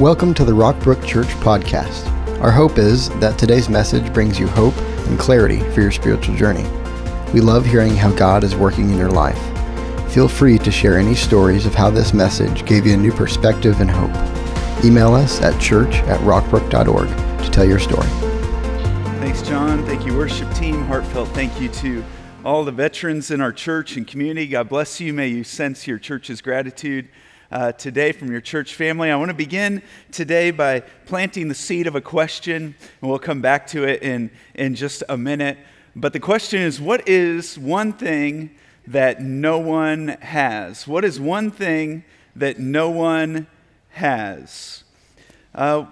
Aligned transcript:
Welcome 0.00 0.32
to 0.32 0.46
the 0.46 0.52
Rockbrook 0.52 1.06
Church 1.06 1.26
podcast. 1.26 2.08
Our 2.40 2.50
hope 2.50 2.78
is 2.78 3.10
that 3.20 3.38
today's 3.38 3.68
message 3.68 4.10
brings 4.14 4.40
you 4.40 4.46
hope 4.46 4.74
and 5.06 5.18
clarity 5.18 5.60
for 5.74 5.82
your 5.82 5.90
spiritual 5.90 6.34
journey. 6.36 6.66
We 7.34 7.42
love 7.42 7.66
hearing 7.66 7.94
how 7.94 8.10
God 8.12 8.42
is 8.42 8.56
working 8.56 8.88
in 8.88 8.96
your 8.96 9.10
life. 9.10 9.38
Feel 10.10 10.26
free 10.26 10.56
to 10.56 10.70
share 10.70 10.98
any 10.98 11.14
stories 11.14 11.66
of 11.66 11.74
how 11.74 11.90
this 11.90 12.14
message 12.14 12.64
gave 12.64 12.86
you 12.86 12.94
a 12.94 12.96
new 12.96 13.12
perspective 13.12 13.82
and 13.82 13.90
hope. 13.90 14.08
Email 14.82 15.12
us 15.12 15.42
at 15.42 15.60
church 15.60 15.96
at 16.04 16.18
rockbrook.org 16.20 17.08
to 17.44 17.50
tell 17.50 17.66
your 17.66 17.78
story. 17.78 18.08
Thanks, 19.20 19.42
John. 19.42 19.84
Thank 19.84 20.06
you, 20.06 20.16
worship 20.16 20.50
team. 20.54 20.82
Heartfelt 20.86 21.28
thank 21.34 21.60
you 21.60 21.68
to 21.68 22.02
all 22.42 22.64
the 22.64 22.72
veterans 22.72 23.30
in 23.30 23.42
our 23.42 23.52
church 23.52 23.98
and 23.98 24.06
community. 24.06 24.46
God 24.46 24.70
bless 24.70 24.98
you. 24.98 25.12
May 25.12 25.28
you 25.28 25.44
sense 25.44 25.86
your 25.86 25.98
church's 25.98 26.40
gratitude 26.40 27.10
uh, 27.50 27.72
today 27.72 28.12
from 28.12 28.30
your 28.30 28.40
church 28.40 28.74
family. 28.74 29.10
I 29.10 29.16
want 29.16 29.30
to 29.30 29.34
begin 29.34 29.82
today 30.12 30.50
by 30.50 30.80
planting 30.80 31.48
the 31.48 31.54
seed 31.54 31.86
of 31.86 31.94
a 31.94 32.00
question, 32.00 32.74
and 33.00 33.10
we'll 33.10 33.18
come 33.18 33.40
back 33.40 33.66
to 33.68 33.84
it 33.84 34.02
in, 34.02 34.30
in 34.54 34.74
just 34.74 35.02
a 35.08 35.16
minute. 35.16 35.58
But 35.96 36.12
the 36.12 36.20
question 36.20 36.60
is 36.60 36.80
what 36.80 37.08
is 37.08 37.58
one 37.58 37.92
thing 37.92 38.50
that 38.86 39.20
no 39.20 39.58
one 39.58 40.08
has? 40.20 40.86
What 40.86 41.04
is 41.04 41.18
one 41.20 41.50
thing 41.50 42.04
that 42.36 42.58
no 42.58 42.90
one 42.90 43.46
has? 43.90 44.84
Uh, 45.54 45.86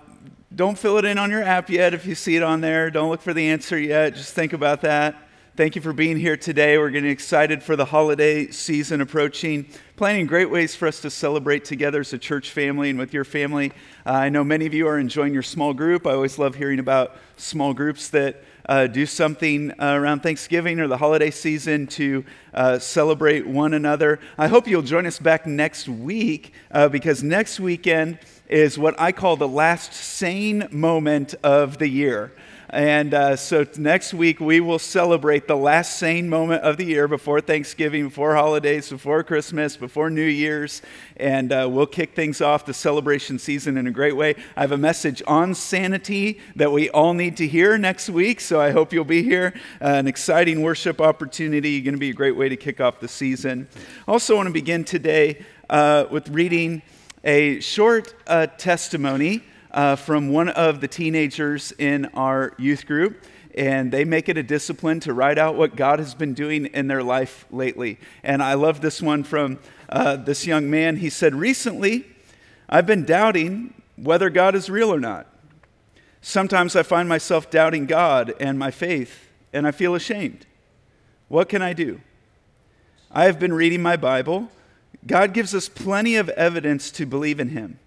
don't 0.54 0.78
fill 0.78 0.96
it 0.98 1.04
in 1.04 1.18
on 1.18 1.30
your 1.30 1.42
app 1.42 1.68
yet 1.68 1.92
if 1.92 2.06
you 2.06 2.14
see 2.14 2.36
it 2.36 2.42
on 2.42 2.60
there. 2.60 2.90
Don't 2.90 3.10
look 3.10 3.20
for 3.20 3.34
the 3.34 3.48
answer 3.48 3.78
yet. 3.78 4.14
Just 4.14 4.34
think 4.34 4.52
about 4.52 4.80
that. 4.82 5.28
Thank 5.58 5.74
you 5.74 5.82
for 5.82 5.92
being 5.92 6.16
here 6.16 6.36
today. 6.36 6.78
We're 6.78 6.90
getting 6.90 7.10
excited 7.10 7.64
for 7.64 7.74
the 7.74 7.84
holiday 7.84 8.48
season 8.52 9.00
approaching, 9.00 9.66
planning 9.98 10.26
great 10.26 10.48
ways 10.48 10.76
for 10.76 10.86
us 10.86 11.00
to 11.00 11.10
celebrate 11.10 11.64
together 11.64 11.98
as 11.98 12.12
a 12.12 12.18
church 12.18 12.52
family 12.52 12.88
and 12.88 13.00
with 13.00 13.12
your 13.12 13.24
family. 13.24 13.72
Uh, 14.06 14.12
I 14.12 14.28
know 14.28 14.44
many 14.44 14.64
of 14.64 14.72
you 14.72 14.86
are 14.86 14.96
enjoying 14.96 15.34
your 15.34 15.42
small 15.42 15.74
group. 15.74 16.06
I 16.06 16.12
always 16.12 16.38
love 16.38 16.54
hearing 16.54 16.78
about 16.78 17.16
small 17.36 17.74
groups 17.74 18.08
that 18.10 18.44
uh, 18.68 18.86
do 18.86 19.06
something 19.06 19.72
uh, 19.72 19.94
around 19.94 20.20
Thanksgiving 20.20 20.78
or 20.78 20.86
the 20.86 20.98
holiday 20.98 21.32
season 21.32 21.88
to 21.88 22.24
uh, 22.54 22.78
celebrate 22.78 23.44
one 23.44 23.74
another. 23.74 24.20
I 24.38 24.46
hope 24.46 24.68
you'll 24.68 24.82
join 24.82 25.04
us 25.04 25.18
back 25.18 25.48
next 25.48 25.88
week 25.88 26.52
uh, 26.70 26.88
because 26.88 27.24
next 27.24 27.58
weekend 27.58 28.20
is 28.46 28.78
what 28.78 28.94
I 29.00 29.10
call 29.10 29.36
the 29.36 29.48
last 29.48 29.92
sane 29.94 30.68
moment 30.70 31.34
of 31.42 31.78
the 31.78 31.88
year. 31.88 32.32
And 32.70 33.14
uh, 33.14 33.36
so 33.36 33.64
next 33.78 34.12
week, 34.12 34.40
we 34.40 34.60
will 34.60 34.78
celebrate 34.78 35.48
the 35.48 35.56
last 35.56 35.98
sane 35.98 36.28
moment 36.28 36.62
of 36.62 36.76
the 36.76 36.84
year 36.84 37.08
before 37.08 37.40
Thanksgiving, 37.40 38.08
before 38.08 38.34
holidays, 38.34 38.90
before 38.90 39.24
Christmas, 39.24 39.74
before 39.74 40.10
New 40.10 40.20
Year's. 40.20 40.82
And 41.16 41.50
uh, 41.50 41.66
we'll 41.70 41.86
kick 41.86 42.14
things 42.14 42.42
off 42.42 42.66
the 42.66 42.74
celebration 42.74 43.38
season 43.38 43.78
in 43.78 43.86
a 43.86 43.90
great 43.90 44.16
way. 44.16 44.34
I 44.54 44.60
have 44.60 44.72
a 44.72 44.76
message 44.76 45.22
on 45.26 45.54
sanity 45.54 46.40
that 46.56 46.70
we 46.70 46.90
all 46.90 47.14
need 47.14 47.38
to 47.38 47.48
hear 47.48 47.78
next 47.78 48.10
week. 48.10 48.38
So 48.38 48.60
I 48.60 48.70
hope 48.70 48.92
you'll 48.92 49.04
be 49.04 49.22
here. 49.22 49.54
Uh, 49.80 49.94
an 49.94 50.06
exciting 50.06 50.60
worship 50.60 51.00
opportunity. 51.00 51.80
Going 51.80 51.94
to 51.94 51.98
be 51.98 52.10
a 52.10 52.14
great 52.14 52.36
way 52.36 52.50
to 52.50 52.56
kick 52.56 52.82
off 52.82 53.00
the 53.00 53.08
season. 53.08 53.66
Also, 54.06 54.36
want 54.36 54.46
to 54.46 54.52
begin 54.52 54.84
today 54.84 55.42
uh, 55.70 56.04
with 56.10 56.28
reading 56.28 56.82
a 57.24 57.60
short 57.60 58.14
uh, 58.26 58.46
testimony 58.46 59.42
uh, 59.78 59.94
from 59.94 60.30
one 60.30 60.48
of 60.48 60.80
the 60.80 60.88
teenagers 60.88 61.72
in 61.78 62.06
our 62.06 62.52
youth 62.58 62.84
group. 62.84 63.22
And 63.54 63.92
they 63.92 64.04
make 64.04 64.28
it 64.28 64.36
a 64.36 64.42
discipline 64.42 64.98
to 65.00 65.12
write 65.12 65.38
out 65.38 65.54
what 65.54 65.76
God 65.76 66.00
has 66.00 66.16
been 66.16 66.34
doing 66.34 66.66
in 66.66 66.88
their 66.88 67.02
life 67.04 67.46
lately. 67.52 68.00
And 68.24 68.42
I 68.42 68.54
love 68.54 68.80
this 68.80 69.00
one 69.00 69.22
from 69.22 69.60
uh, 69.88 70.16
this 70.16 70.48
young 70.48 70.68
man. 70.68 70.96
He 70.96 71.08
said, 71.08 71.32
Recently, 71.32 72.06
I've 72.68 72.86
been 72.86 73.04
doubting 73.04 73.72
whether 73.94 74.30
God 74.30 74.56
is 74.56 74.68
real 74.68 74.92
or 74.92 74.98
not. 74.98 75.28
Sometimes 76.22 76.74
I 76.74 76.82
find 76.82 77.08
myself 77.08 77.48
doubting 77.48 77.86
God 77.86 78.34
and 78.40 78.58
my 78.58 78.72
faith, 78.72 79.28
and 79.52 79.64
I 79.64 79.70
feel 79.70 79.94
ashamed. 79.94 80.44
What 81.28 81.48
can 81.48 81.62
I 81.62 81.72
do? 81.72 82.00
I 83.12 83.26
have 83.26 83.38
been 83.38 83.52
reading 83.52 83.80
my 83.80 83.96
Bible. 83.96 84.50
God 85.06 85.32
gives 85.32 85.54
us 85.54 85.68
plenty 85.68 86.16
of 86.16 86.28
evidence 86.30 86.90
to 86.92 87.06
believe 87.06 87.38
in 87.38 87.50
Him. 87.50 87.78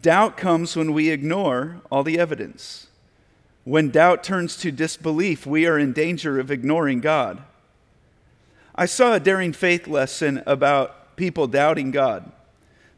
Doubt 0.00 0.36
comes 0.36 0.76
when 0.76 0.92
we 0.92 1.10
ignore 1.10 1.80
all 1.90 2.02
the 2.02 2.18
evidence. 2.18 2.88
When 3.64 3.90
doubt 3.90 4.24
turns 4.24 4.56
to 4.58 4.72
disbelief, 4.72 5.46
we 5.46 5.66
are 5.66 5.78
in 5.78 5.92
danger 5.92 6.38
of 6.38 6.50
ignoring 6.50 7.00
God. 7.00 7.42
I 8.74 8.86
saw 8.86 9.14
a 9.14 9.20
daring 9.20 9.52
faith 9.52 9.86
lesson 9.86 10.42
about 10.46 11.16
people 11.16 11.46
doubting 11.46 11.92
God. 11.92 12.30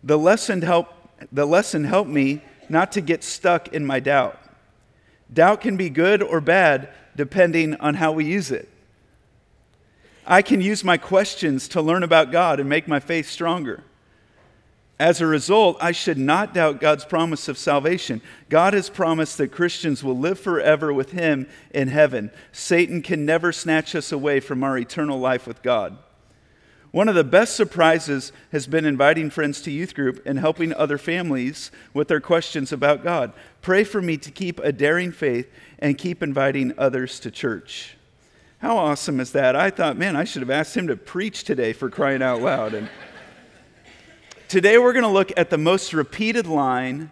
The 0.02 0.18
lesson 0.18 0.62
helped, 0.62 0.94
the 1.30 1.46
lesson 1.46 1.84
helped 1.84 2.10
me 2.10 2.42
not 2.68 2.92
to 2.92 3.00
get 3.00 3.22
stuck 3.22 3.68
in 3.68 3.84
my 3.84 4.00
doubt. 4.00 4.38
Doubt 5.32 5.60
can 5.60 5.76
be 5.76 5.90
good 5.90 6.22
or 6.22 6.40
bad 6.40 6.88
depending 7.14 7.74
on 7.76 7.94
how 7.94 8.12
we 8.12 8.24
use 8.24 8.50
it. 8.50 8.68
I 10.26 10.42
can 10.42 10.60
use 10.60 10.82
my 10.82 10.96
questions 10.96 11.68
to 11.68 11.82
learn 11.82 12.02
about 12.02 12.32
God 12.32 12.58
and 12.58 12.68
make 12.68 12.88
my 12.88 12.98
faith 12.98 13.28
stronger. 13.28 13.84
As 14.98 15.20
a 15.20 15.26
result, 15.26 15.76
I 15.78 15.92
should 15.92 16.16
not 16.16 16.54
doubt 16.54 16.80
God's 16.80 17.04
promise 17.04 17.48
of 17.48 17.58
salvation. 17.58 18.22
God 18.48 18.72
has 18.72 18.88
promised 18.88 19.36
that 19.38 19.52
Christians 19.52 20.02
will 20.02 20.16
live 20.16 20.40
forever 20.40 20.92
with 20.92 21.12
Him 21.12 21.46
in 21.70 21.88
heaven. 21.88 22.30
Satan 22.50 23.02
can 23.02 23.26
never 23.26 23.52
snatch 23.52 23.94
us 23.94 24.10
away 24.10 24.40
from 24.40 24.64
our 24.64 24.78
eternal 24.78 25.20
life 25.20 25.46
with 25.46 25.62
God. 25.62 25.98
One 26.92 27.10
of 27.10 27.14
the 27.14 27.24
best 27.24 27.56
surprises 27.56 28.32
has 28.52 28.66
been 28.66 28.86
inviting 28.86 29.28
friends 29.28 29.60
to 29.62 29.70
youth 29.70 29.94
group 29.94 30.22
and 30.24 30.38
helping 30.38 30.72
other 30.72 30.96
families 30.96 31.70
with 31.92 32.08
their 32.08 32.20
questions 32.20 32.72
about 32.72 33.04
God. 33.04 33.34
Pray 33.60 33.84
for 33.84 34.00
me 34.00 34.16
to 34.16 34.30
keep 34.30 34.58
a 34.60 34.72
daring 34.72 35.12
faith 35.12 35.52
and 35.78 35.98
keep 35.98 36.22
inviting 36.22 36.72
others 36.78 37.20
to 37.20 37.30
church. 37.30 37.98
How 38.60 38.78
awesome 38.78 39.20
is 39.20 39.32
that? 39.32 39.54
I 39.54 39.68
thought, 39.68 39.98
man, 39.98 40.16
I 40.16 40.24
should 40.24 40.40
have 40.40 40.48
asked 40.48 40.74
him 40.74 40.86
to 40.86 40.96
preach 40.96 41.44
today 41.44 41.74
for 41.74 41.90
crying 41.90 42.22
out 42.22 42.40
loud. 42.40 42.72
And 42.72 42.88
Today 44.48 44.78
we're 44.78 44.92
going 44.92 45.02
to 45.02 45.08
look 45.08 45.32
at 45.36 45.50
the 45.50 45.58
most 45.58 45.92
repeated 45.92 46.46
line 46.46 47.10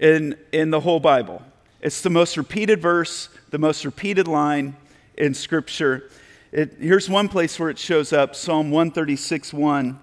in, 0.00 0.36
in 0.50 0.70
the 0.70 0.80
whole 0.80 0.98
Bible. 0.98 1.40
It's 1.80 2.00
the 2.00 2.10
most 2.10 2.36
repeated 2.36 2.82
verse, 2.82 3.28
the 3.50 3.58
most 3.58 3.84
repeated 3.84 4.26
line 4.26 4.74
in 5.16 5.34
Scripture. 5.34 6.10
It, 6.50 6.74
here's 6.80 7.08
one 7.08 7.28
place 7.28 7.60
where 7.60 7.70
it 7.70 7.78
shows 7.78 8.12
up 8.12 8.34
Psalm 8.34 8.72
136 8.72 9.52
1. 9.52 10.00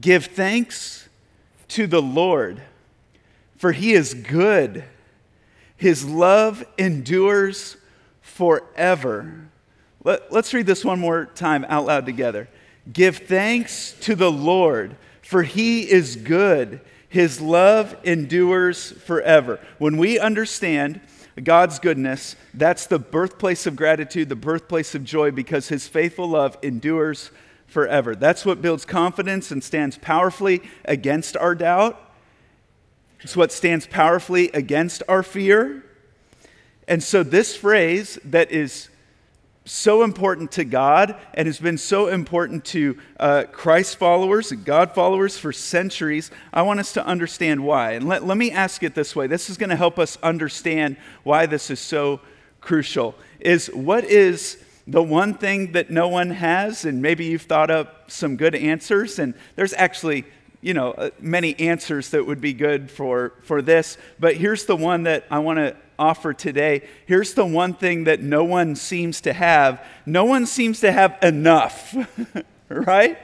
Give 0.00 0.24
thanks 0.24 1.10
to 1.68 1.86
the 1.86 2.00
Lord, 2.00 2.62
for 3.58 3.72
he 3.72 3.92
is 3.92 4.14
good. 4.14 4.82
His 5.76 6.06
love 6.06 6.64
endures 6.78 7.76
forever. 8.22 9.50
Let, 10.02 10.32
let's 10.32 10.54
read 10.54 10.64
this 10.64 10.86
one 10.86 11.00
more 11.00 11.26
time 11.26 11.66
out 11.68 11.84
loud 11.84 12.06
together. 12.06 12.48
Give 12.90 13.14
thanks 13.14 13.92
to 14.00 14.14
the 14.14 14.32
Lord 14.32 14.96
for 15.26 15.42
he 15.42 15.90
is 15.90 16.14
good. 16.14 16.80
His 17.08 17.40
love 17.40 17.96
endures 18.04 18.92
forever. 18.92 19.58
When 19.78 19.96
we 19.96 20.20
understand 20.20 21.00
God's 21.42 21.80
goodness, 21.80 22.36
that's 22.54 22.86
the 22.86 23.00
birthplace 23.00 23.66
of 23.66 23.74
gratitude, 23.74 24.28
the 24.28 24.36
birthplace 24.36 24.94
of 24.94 25.02
joy, 25.02 25.32
because 25.32 25.66
his 25.66 25.88
faithful 25.88 26.28
love 26.28 26.56
endures 26.62 27.32
forever. 27.66 28.14
That's 28.14 28.46
what 28.46 28.62
builds 28.62 28.84
confidence 28.84 29.50
and 29.50 29.64
stands 29.64 29.98
powerfully 29.98 30.62
against 30.84 31.36
our 31.36 31.56
doubt. 31.56 32.00
It's 33.18 33.36
what 33.36 33.50
stands 33.50 33.88
powerfully 33.88 34.50
against 34.52 35.02
our 35.08 35.24
fear. 35.24 35.84
And 36.86 37.02
so, 37.02 37.24
this 37.24 37.56
phrase 37.56 38.16
that 38.24 38.52
is 38.52 38.90
so 39.66 40.04
important 40.04 40.52
to 40.52 40.64
God 40.64 41.16
and 41.34 41.46
has 41.46 41.58
been 41.58 41.76
so 41.76 42.06
important 42.06 42.64
to 42.66 42.96
uh, 43.18 43.44
Christ 43.50 43.96
followers 43.96 44.52
and 44.52 44.64
God 44.64 44.94
followers 44.94 45.36
for 45.36 45.52
centuries, 45.52 46.30
I 46.52 46.62
want 46.62 46.80
us 46.80 46.92
to 46.94 47.04
understand 47.04 47.64
why. 47.64 47.92
And 47.92 48.08
let, 48.08 48.24
let 48.24 48.38
me 48.38 48.52
ask 48.52 48.82
it 48.82 48.94
this 48.94 49.14
way 49.14 49.26
this 49.26 49.50
is 49.50 49.56
going 49.58 49.70
to 49.70 49.76
help 49.76 49.98
us 49.98 50.16
understand 50.22 50.96
why 51.24 51.46
this 51.46 51.70
is 51.70 51.80
so 51.80 52.20
crucial. 52.60 53.14
Is 53.40 53.66
what 53.66 54.04
is 54.04 54.58
the 54.86 55.02
one 55.02 55.34
thing 55.34 55.72
that 55.72 55.90
no 55.90 56.08
one 56.08 56.30
has? 56.30 56.84
And 56.84 57.02
maybe 57.02 57.26
you've 57.26 57.42
thought 57.42 57.70
up 57.70 58.10
some 58.10 58.36
good 58.36 58.54
answers, 58.54 59.18
and 59.18 59.34
there's 59.56 59.74
actually 59.74 60.24
you 60.62 60.74
know 60.74 60.92
uh, 60.92 61.10
many 61.20 61.58
answers 61.58 62.10
that 62.10 62.24
would 62.24 62.40
be 62.40 62.54
good 62.54 62.90
for 62.90 63.34
for 63.42 63.60
this 63.60 63.98
but 64.18 64.36
here's 64.36 64.64
the 64.64 64.74
one 64.74 65.02
that 65.02 65.24
i 65.30 65.38
want 65.38 65.58
to 65.58 65.76
offer 65.98 66.32
today. 66.32 66.82
Here's 67.06 67.34
the 67.34 67.44
one 67.44 67.74
thing 67.74 68.04
that 68.04 68.20
no 68.20 68.44
one 68.44 68.76
seems 68.76 69.20
to 69.22 69.32
have 69.32 69.84
no 70.04 70.24
one 70.24 70.46
seems 70.46 70.80
to 70.80 70.92
have 70.92 71.18
enough, 71.22 71.96
right? 72.68 73.18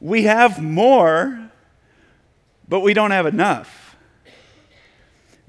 We 0.00 0.24
have 0.24 0.62
more, 0.62 1.50
but 2.68 2.80
we 2.80 2.94
don't 2.94 3.12
have 3.12 3.26
enough. 3.26 3.96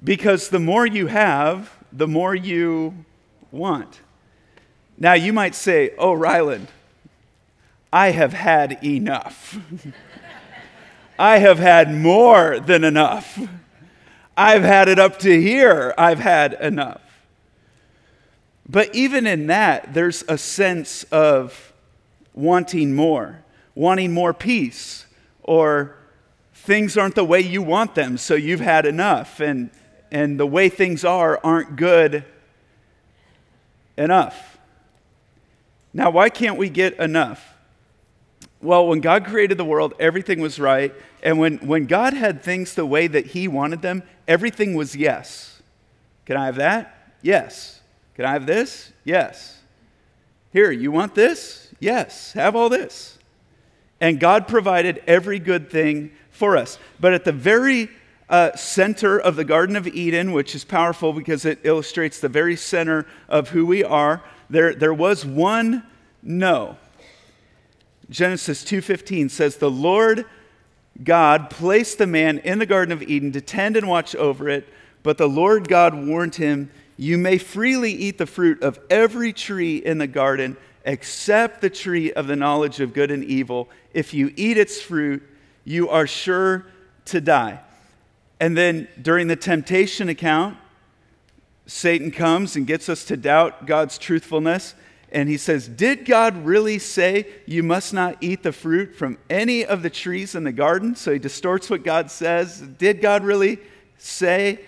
Because 0.04 0.50
the 0.50 0.60
more 0.60 0.86
you 0.86 1.08
have, 1.08 1.72
the 1.92 2.08
more 2.08 2.36
you 2.36 3.06
want. 3.52 4.02
Now, 4.98 5.14
you 5.14 5.34
might 5.34 5.56
say, 5.56 5.92
Oh, 5.98 6.14
Ryland, 6.14 6.68
I 7.92 8.12
have 8.12 8.34
had 8.34 8.84
enough. 8.84 9.58
I 11.20 11.40
have 11.40 11.58
had 11.58 11.92
more 11.94 12.60
than 12.60 12.84
enough. 12.84 13.40
I've 14.38 14.62
had 14.62 14.88
it 14.88 15.00
up 15.00 15.18
to 15.20 15.42
here. 15.42 15.96
I've 15.98 16.20
had 16.20 16.54
enough. 16.54 17.02
But 18.70 18.94
even 18.94 19.26
in 19.26 19.48
that, 19.48 19.96
there's 19.96 20.24
a 20.28 20.38
sense 20.38 21.04
of 21.06 21.74
wanting 22.36 22.96
more, 22.96 23.44
wanting 23.74 24.14
more 24.14 24.36
peace, 24.36 25.08
or 25.42 25.96
things 26.54 26.98
aren't 26.98 27.16
the 27.16 27.24
way 27.24 27.40
you 27.40 27.64
want 27.64 27.96
them, 27.96 28.18
so 28.18 28.36
you've 28.36 28.60
had 28.60 28.86
enough, 28.86 29.40
and, 29.40 29.72
and 30.12 30.40
the 30.40 30.46
way 30.46 30.70
things 30.70 31.04
are 31.04 31.40
aren't 31.44 31.76
good 31.76 32.24
enough. 33.98 34.60
Now, 35.94 36.12
why 36.12 36.30
can't 36.30 36.58
we 36.58 36.70
get 36.70 37.00
enough? 37.00 37.57
Well, 38.68 38.86
when 38.86 39.00
God 39.00 39.24
created 39.24 39.58
the 39.58 39.64
world, 39.64 39.94
everything 39.98 40.42
was 40.42 40.60
right. 40.60 40.94
And 41.24 41.40
when, 41.40 41.60
when 41.60 41.86
God 41.86 42.14
had 42.14 42.44
things 42.44 42.74
the 42.74 42.86
way 42.86 43.08
that 43.08 43.28
He 43.28 43.48
wanted 43.48 43.82
them, 43.82 44.04
everything 44.28 44.74
was 44.74 44.94
yes. 44.94 45.62
Can 46.26 46.36
I 46.36 46.48
have 46.48 46.58
that? 46.58 47.14
Yes. 47.22 47.80
Can 48.16 48.26
I 48.26 48.34
have 48.34 48.46
this? 48.46 48.92
Yes. 49.06 49.58
Here, 50.52 50.70
you 50.70 50.92
want 50.92 51.16
this? 51.16 51.70
Yes. 51.80 52.34
Have 52.34 52.58
all 52.58 52.68
this. 52.68 53.18
And 54.02 54.20
God 54.20 54.50
provided 54.50 55.02
every 55.08 55.40
good 55.40 55.70
thing 55.70 56.12
for 56.30 56.58
us. 56.58 56.78
But 57.00 57.14
at 57.14 57.24
the 57.24 57.32
very 57.32 57.88
uh, 58.28 58.54
center 58.58 59.18
of 59.18 59.38
the 59.38 59.46
Garden 59.46 59.78
of 59.78 59.88
Eden, 59.88 60.34
which 60.34 60.54
is 60.54 60.66
powerful 60.66 61.14
because 61.14 61.46
it 61.46 61.60
illustrates 61.64 62.20
the 62.20 62.28
very 62.28 62.58
center 62.58 63.06
of 63.30 63.48
who 63.48 63.66
we 63.66 63.86
are, 63.86 64.22
there, 64.50 64.76
there 64.76 64.94
was 64.94 65.26
one 65.26 65.84
no. 66.22 66.76
Genesis 68.10 68.64
2:15 68.64 69.30
says 69.30 69.58
the 69.58 69.72
Lord 69.72 70.26
God 71.04 71.50
placed 71.50 71.98
the 71.98 72.08
man 72.08 72.40
in 72.40 72.60
the 72.60 72.66
garden 72.66 72.92
of 72.92 73.04
Eden 73.04 73.32
to 73.34 73.42
tend 73.42 73.78
and 73.78 73.88
watch 73.88 74.16
over 74.16 74.50
it, 74.50 74.68
but 75.04 75.18
the 75.18 75.30
Lord 75.30 75.68
God 75.68 75.94
warned 75.94 76.36
him, 76.36 76.72
"You 76.96 77.18
may 77.18 77.38
freely 77.38 77.92
eat 77.92 78.18
the 78.18 78.26
fruit 78.26 78.62
of 78.64 78.80
every 78.90 79.34
tree 79.34 79.78
in 79.78 79.98
the 79.98 80.08
garden 80.08 80.58
except 80.86 81.62
the 81.62 81.70
tree 81.70 82.12
of 82.14 82.28
the 82.28 82.36
knowledge 82.36 82.80
of 82.80 82.94
good 82.94 83.12
and 83.12 83.24
evil. 83.24 83.70
If 83.94 84.14
you 84.14 84.34
eat 84.36 84.58
its 84.58 84.82
fruit, 84.82 85.22
you 85.66 85.90
are 85.90 86.08
sure 86.08 86.66
to 87.06 87.22
die." 87.22 87.60
And 88.40 88.56
then 88.56 88.88
during 89.02 89.28
the 89.28 89.36
temptation 89.36 90.10
account, 90.10 90.58
Satan 91.66 92.12
comes 92.12 92.56
and 92.56 92.66
gets 92.66 92.88
us 92.88 93.04
to 93.06 93.18
doubt 93.18 93.66
God's 93.66 93.98
truthfulness. 93.98 94.74
And 95.12 95.30
he 95.30 95.38
says, 95.38 95.68
Did 95.68 96.06
God 96.06 96.46
really 96.46 96.80
say 96.80 97.28
you 97.46 97.64
must 97.64 97.94
not 97.94 98.18
eat 98.22 98.44
the 98.44 98.52
fruit 98.52 98.96
from 98.96 99.18
any 99.30 99.66
of 99.66 99.82
the 99.82 99.90
trees 99.90 100.36
in 100.36 100.44
the 100.44 100.52
garden? 100.52 100.96
So 100.96 101.14
he 101.14 101.20
distorts 101.20 101.70
what 101.70 101.84
God 101.84 102.12
says. 102.12 102.60
Did 102.62 103.02
God 103.02 103.24
really 103.24 103.60
say? 103.98 104.60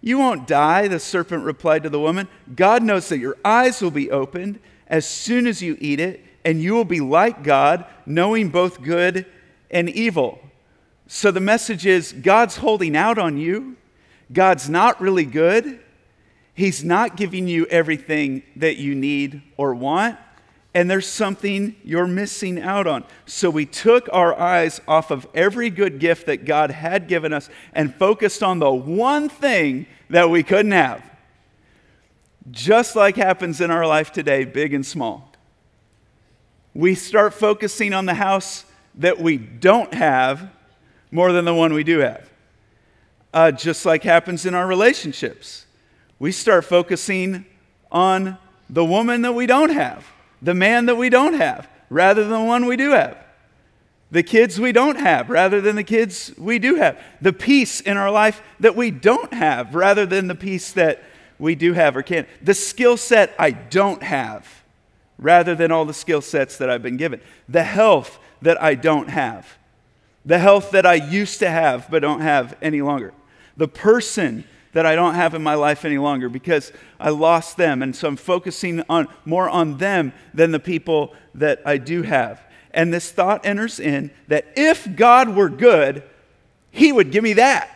You 0.00 0.18
won't 0.18 0.46
die, 0.46 0.86
the 0.86 1.00
serpent 1.00 1.44
replied 1.44 1.82
to 1.84 1.88
the 1.88 1.98
woman. 1.98 2.28
God 2.54 2.82
knows 2.82 3.08
that 3.08 3.18
your 3.18 3.36
eyes 3.44 3.80
will 3.80 3.90
be 3.90 4.10
opened 4.10 4.60
as 4.86 5.08
soon 5.08 5.46
as 5.46 5.62
you 5.62 5.78
eat 5.80 5.98
it, 5.98 6.22
and 6.44 6.62
you 6.62 6.74
will 6.74 6.84
be 6.84 7.00
like 7.00 7.42
God, 7.42 7.86
knowing 8.04 8.50
both 8.50 8.82
good 8.82 9.24
and 9.70 9.88
evil. 9.88 10.38
So 11.06 11.30
the 11.30 11.40
message 11.40 11.86
is 11.86 12.12
God's 12.12 12.58
holding 12.58 12.96
out 12.96 13.18
on 13.18 13.38
you. 13.38 13.76
God's 14.32 14.68
not 14.68 15.00
really 15.00 15.24
good. 15.24 15.80
He's 16.54 16.84
not 16.84 17.16
giving 17.16 17.48
you 17.48 17.66
everything 17.66 18.44
that 18.56 18.76
you 18.76 18.94
need 18.94 19.42
or 19.56 19.74
want, 19.74 20.16
and 20.72 20.88
there's 20.88 21.06
something 21.06 21.74
you're 21.82 22.06
missing 22.06 22.60
out 22.60 22.86
on. 22.86 23.04
So 23.26 23.50
we 23.50 23.66
took 23.66 24.08
our 24.12 24.38
eyes 24.38 24.80
off 24.86 25.10
of 25.10 25.26
every 25.34 25.68
good 25.68 25.98
gift 25.98 26.26
that 26.26 26.44
God 26.44 26.70
had 26.70 27.08
given 27.08 27.32
us 27.32 27.50
and 27.72 27.94
focused 27.94 28.42
on 28.42 28.60
the 28.60 28.72
one 28.72 29.28
thing 29.28 29.86
that 30.10 30.30
we 30.30 30.44
couldn't 30.44 30.72
have. 30.72 31.02
Just 32.50 32.94
like 32.94 33.16
happens 33.16 33.60
in 33.60 33.70
our 33.70 33.86
life 33.86 34.12
today, 34.12 34.44
big 34.44 34.74
and 34.74 34.86
small. 34.86 35.32
We 36.72 36.94
start 36.94 37.34
focusing 37.34 37.92
on 37.92 38.06
the 38.06 38.14
house 38.14 38.64
that 38.96 39.18
we 39.18 39.38
don't 39.38 39.92
have 39.94 40.50
more 41.10 41.32
than 41.32 41.44
the 41.44 41.54
one 41.54 41.72
we 41.72 41.84
do 41.84 41.98
have. 42.00 42.30
Uh, 43.32 43.50
just 43.50 43.84
like 43.86 44.04
happens 44.04 44.46
in 44.46 44.54
our 44.54 44.66
relationships 44.66 45.63
we 46.18 46.32
start 46.32 46.64
focusing 46.64 47.44
on 47.90 48.38
the 48.70 48.84
woman 48.84 49.22
that 49.22 49.32
we 49.32 49.46
don't 49.46 49.70
have, 49.70 50.06
the 50.40 50.54
man 50.54 50.86
that 50.86 50.96
we 50.96 51.08
don't 51.08 51.34
have, 51.34 51.68
rather 51.90 52.22
than 52.22 52.32
the 52.32 52.44
one 52.44 52.66
we 52.66 52.76
do 52.76 52.90
have, 52.90 53.16
the 54.10 54.22
kids 54.22 54.60
we 54.60 54.72
don't 54.72 54.98
have, 54.98 55.28
rather 55.28 55.60
than 55.60 55.76
the 55.76 55.84
kids 55.84 56.32
we 56.38 56.58
do 56.58 56.76
have, 56.76 57.00
the 57.20 57.32
peace 57.32 57.80
in 57.80 57.96
our 57.96 58.10
life 58.10 58.42
that 58.60 58.76
we 58.76 58.90
don't 58.90 59.32
have, 59.32 59.74
rather 59.74 60.06
than 60.06 60.28
the 60.28 60.34
peace 60.34 60.72
that 60.72 61.02
we 61.38 61.54
do 61.54 61.72
have 61.72 61.96
or 61.96 62.02
can't, 62.02 62.28
the 62.42 62.54
skill 62.54 62.96
set 62.96 63.34
I 63.38 63.50
don't 63.50 64.02
have, 64.02 64.62
rather 65.18 65.54
than 65.54 65.72
all 65.72 65.84
the 65.84 65.94
skill 65.94 66.20
sets 66.20 66.58
that 66.58 66.70
I've 66.70 66.82
been 66.82 66.96
given, 66.96 67.20
the 67.48 67.64
health 67.64 68.18
that 68.42 68.62
I 68.62 68.74
don't 68.74 69.08
have, 69.08 69.58
the 70.24 70.38
health 70.38 70.70
that 70.70 70.86
I 70.86 70.94
used 70.94 71.40
to 71.40 71.50
have 71.50 71.90
but 71.90 72.00
don't 72.00 72.20
have 72.20 72.56
any 72.62 72.82
longer, 72.82 73.12
the 73.56 73.68
person 73.68 74.44
that 74.74 74.84
I 74.84 74.94
don't 74.94 75.14
have 75.14 75.34
in 75.34 75.42
my 75.42 75.54
life 75.54 75.84
any 75.84 75.98
longer 75.98 76.28
because 76.28 76.72
I 77.00 77.10
lost 77.10 77.56
them. 77.56 77.82
And 77.82 77.96
so 77.96 78.08
I'm 78.08 78.16
focusing 78.16 78.82
on 78.88 79.08
more 79.24 79.48
on 79.48 79.78
them 79.78 80.12
than 80.34 80.50
the 80.50 80.60
people 80.60 81.14
that 81.34 81.62
I 81.64 81.78
do 81.78 82.02
have. 82.02 82.40
And 82.72 82.92
this 82.92 83.10
thought 83.10 83.46
enters 83.46 83.80
in 83.80 84.10
that 84.28 84.46
if 84.56 84.94
God 84.94 85.34
were 85.34 85.48
good, 85.48 86.02
he 86.70 86.92
would 86.92 87.12
give 87.12 87.24
me 87.24 87.34
that. 87.34 87.70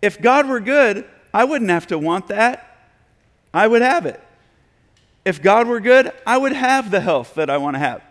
If 0.00 0.20
God 0.20 0.48
were 0.48 0.60
good, 0.60 1.04
I 1.32 1.44
wouldn't 1.44 1.70
have 1.70 1.86
to 1.88 1.98
want 1.98 2.28
that. 2.28 2.90
I 3.54 3.68
would 3.68 3.82
have 3.82 4.06
it. 4.06 4.20
If 5.24 5.42
God 5.42 5.68
were 5.68 5.78
good, 5.78 6.10
I 6.26 6.38
would 6.38 6.52
have 6.52 6.90
the 6.90 7.00
health 7.00 7.34
that 7.34 7.50
I 7.50 7.58
want 7.58 7.74
to 7.74 7.78
have. 7.78 8.02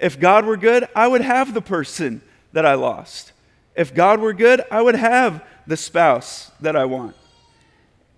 If 0.00 0.18
God 0.18 0.44
were 0.44 0.56
good, 0.56 0.88
I 0.94 1.06
would 1.06 1.20
have 1.20 1.54
the 1.54 1.62
person 1.62 2.22
that 2.52 2.66
I 2.66 2.74
lost. 2.74 3.32
If 3.80 3.94
God 3.94 4.20
were 4.20 4.34
good, 4.34 4.60
I 4.70 4.82
would 4.82 4.94
have 4.94 5.42
the 5.66 5.74
spouse 5.74 6.50
that 6.60 6.76
I 6.76 6.84
want. 6.84 7.16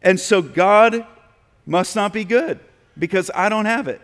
And 0.03 0.19
so 0.19 0.43
God 0.43 1.06
must 1.64 1.94
not 1.94 2.12
be 2.12 2.25
good 2.25 2.59
because 2.99 3.31
I 3.32 3.49
don't 3.49 3.67
have 3.67 3.87
it. 3.87 4.00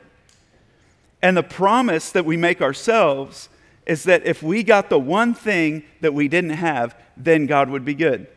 And 1.20 1.37
the 1.37 1.43
promise 1.43 2.12
that 2.12 2.25
we 2.25 2.37
make 2.37 2.62
ourselves 2.62 3.49
is 3.87 4.05
that 4.05 4.25
if 4.25 4.40
we 4.40 4.62
got 4.62 4.88
the 4.88 5.00
one 5.00 5.34
thing 5.34 5.82
that 6.00 6.14
we 6.14 6.28
didn't 6.28 6.50
have, 6.50 6.94
then 7.16 7.47
God 7.47 7.71
would 7.71 7.85
be 7.85 7.94
good. 7.94 8.28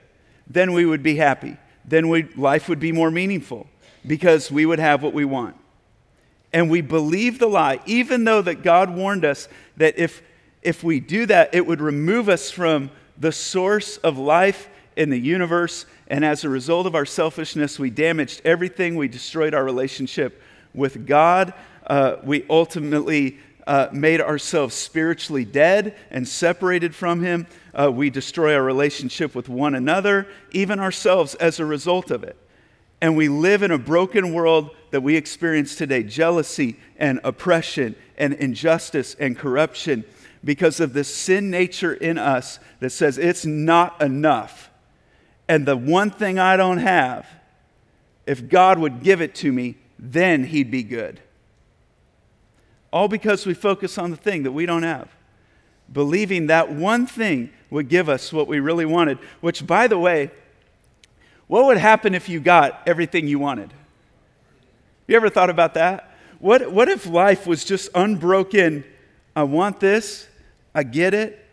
Then 0.47 0.73
we 0.73 0.83
would 0.83 1.03
be 1.03 1.17
happy. 1.17 1.57
Then 1.85 2.09
we, 2.09 2.23
life 2.35 2.67
would 2.67 2.79
be 2.79 2.91
more 2.91 3.11
meaningful 3.11 3.67
because 4.07 4.49
we 4.49 4.65
would 4.65 4.79
have 4.79 5.03
what 5.03 5.13
we 5.13 5.25
want. 5.25 5.55
And 6.51 6.71
we 6.71 6.81
believe 6.81 7.37
the 7.37 7.45
lie, 7.45 7.81
even 7.85 8.23
though 8.23 8.41
that 8.41 8.63
God 8.63 8.89
warned 8.89 9.25
us 9.25 9.47
that 9.77 9.99
if, 9.99 10.23
if 10.63 10.83
we 10.83 10.99
do 10.99 11.27
that, 11.27 11.53
it 11.53 11.67
would 11.67 11.81
remove 11.81 12.27
us 12.27 12.49
from 12.49 12.89
the 13.17 13.31
source 13.31 13.97
of 13.97 14.17
life 14.17 14.69
in 14.95 15.09
the 15.09 15.19
universe. 15.19 15.85
And 16.07 16.25
as 16.25 16.43
a 16.43 16.49
result 16.49 16.87
of 16.87 16.95
our 16.95 17.05
selfishness, 17.05 17.79
we 17.79 17.89
damaged 17.89 18.41
everything. 18.43 18.95
We 18.95 19.07
destroyed 19.07 19.53
our 19.53 19.63
relationship 19.63 20.41
with 20.73 21.05
God. 21.07 21.53
Uh, 21.85 22.17
we 22.23 22.45
ultimately 22.49 23.39
uh, 23.67 23.87
made 23.91 24.21
ourselves 24.21 24.75
spiritually 24.75 25.45
dead 25.45 25.95
and 26.09 26.27
separated 26.27 26.95
from 26.95 27.21
Him. 27.21 27.47
Uh, 27.73 27.91
we 27.91 28.09
destroy 28.09 28.55
our 28.55 28.63
relationship 28.63 29.35
with 29.35 29.47
one 29.47 29.75
another, 29.75 30.27
even 30.51 30.79
ourselves, 30.79 31.35
as 31.35 31.59
a 31.59 31.65
result 31.65 32.11
of 32.11 32.23
it. 32.23 32.35
And 33.01 33.17
we 33.17 33.29
live 33.29 33.63
in 33.63 33.71
a 33.71 33.79
broken 33.79 34.33
world 34.33 34.71
that 34.91 35.01
we 35.01 35.15
experience 35.15 35.75
today 35.75 36.03
jealousy 36.03 36.77
and 36.97 37.19
oppression 37.23 37.95
and 38.17 38.33
injustice 38.33 39.15
and 39.15 39.37
corruption 39.37 40.03
because 40.43 40.79
of 40.79 40.93
the 40.93 41.03
sin 41.03 41.49
nature 41.49 41.93
in 41.93 42.17
us 42.17 42.59
that 42.79 42.89
says 42.89 43.17
it's 43.17 43.45
not 43.45 44.01
enough 44.01 44.71
and 45.51 45.65
the 45.65 45.75
one 45.75 46.11
thing 46.11 46.39
I 46.39 46.55
don't 46.55 46.77
have, 46.77 47.27
if 48.25 48.47
God 48.47 48.79
would 48.79 49.03
give 49.03 49.19
it 49.21 49.35
to 49.35 49.51
me, 49.51 49.75
then 49.99 50.45
He'd 50.45 50.71
be 50.71 50.81
good. 50.81 51.19
All 52.93 53.09
because 53.09 53.45
we 53.45 53.53
focus 53.53 53.97
on 53.97 54.11
the 54.11 54.15
thing 54.15 54.43
that 54.43 54.53
we 54.53 54.65
don't 54.65 54.83
have, 54.83 55.09
believing 55.91 56.47
that 56.47 56.71
one 56.71 57.05
thing 57.05 57.49
would 57.69 57.89
give 57.89 58.07
us 58.07 58.31
what 58.31 58.47
we 58.47 58.61
really 58.61 58.85
wanted, 58.85 59.17
which, 59.41 59.67
by 59.67 59.87
the 59.87 59.99
way, 59.99 60.31
what 61.47 61.65
would 61.65 61.77
happen 61.77 62.15
if 62.15 62.29
you 62.29 62.39
got 62.39 62.81
everything 62.87 63.27
you 63.27 63.37
wanted? 63.37 63.73
You 65.05 65.17
ever 65.17 65.29
thought 65.29 65.49
about 65.49 65.73
that? 65.73 66.15
What, 66.39 66.71
what 66.71 66.87
if 66.87 67.05
life 67.05 67.45
was 67.45 67.65
just 67.65 67.89
unbroken? 67.93 68.85
I 69.35 69.43
want 69.43 69.81
this, 69.81 70.29
I 70.73 70.83
get 70.83 71.13
it. 71.13 71.45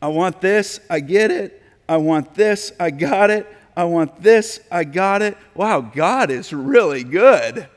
I 0.00 0.08
want 0.08 0.40
this, 0.40 0.80
I 0.90 1.00
get 1.00 1.30
it. 1.30 1.62
I 1.88 1.96
want 1.96 2.34
this, 2.34 2.72
I 2.80 2.90
got 2.90 3.30
it. 3.30 3.46
I 3.76 3.84
want 3.84 4.22
this, 4.22 4.60
I 4.70 4.84
got 4.84 5.22
it. 5.22 5.36
Wow, 5.54 5.80
God 5.80 6.30
is 6.30 6.52
really 6.52 7.04
good. 7.04 7.68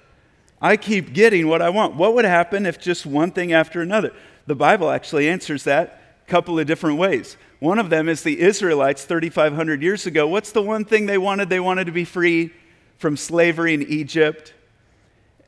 I 0.61 0.77
keep 0.77 1.13
getting 1.13 1.47
what 1.47 1.61
I 1.61 1.69
want. 1.69 1.95
What 1.95 2.15
would 2.15 2.25
happen 2.25 2.65
if 2.65 2.79
just 2.79 3.05
one 3.05 3.31
thing 3.31 3.53
after 3.53 3.81
another? 3.81 4.11
The 4.47 4.55
Bible 4.55 4.89
actually 4.89 5.29
answers 5.29 5.63
that. 5.65 6.01
a 6.25 6.29
couple 6.29 6.57
of 6.59 6.65
different 6.65 6.97
ways. 6.97 7.37
One 7.59 7.79
of 7.79 7.89
them 7.89 8.09
is 8.09 8.23
the 8.23 8.39
Israelites 8.39 9.05
3,500 9.05 9.81
years 9.81 10.05
ago. 10.05 10.27
What's 10.27 10.51
the 10.51 10.61
one 10.61 10.85
thing 10.85 11.05
they 11.05 11.17
wanted? 11.17 11.49
They 11.49 11.59
wanted 11.59 11.85
to 11.85 11.91
be 11.91 12.05
free 12.05 12.51
from 12.97 13.17
slavery 13.17 13.73
in 13.73 13.83
Egypt. 13.83 14.53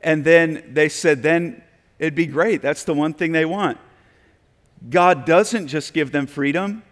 And 0.02 0.24
then 0.24 0.70
they 0.72 0.88
said, 0.88 1.22
then 1.22 1.62
it'd 1.98 2.14
be 2.14 2.26
great. 2.26 2.62
That's 2.62 2.84
the 2.84 2.94
one 2.94 3.12
thing 3.12 3.32
they 3.32 3.44
want. 3.44 3.78
God 4.90 5.24
doesn't 5.24 5.68
just 5.68 5.92
give 5.92 6.12
them 6.12 6.26
freedom, 6.26 6.82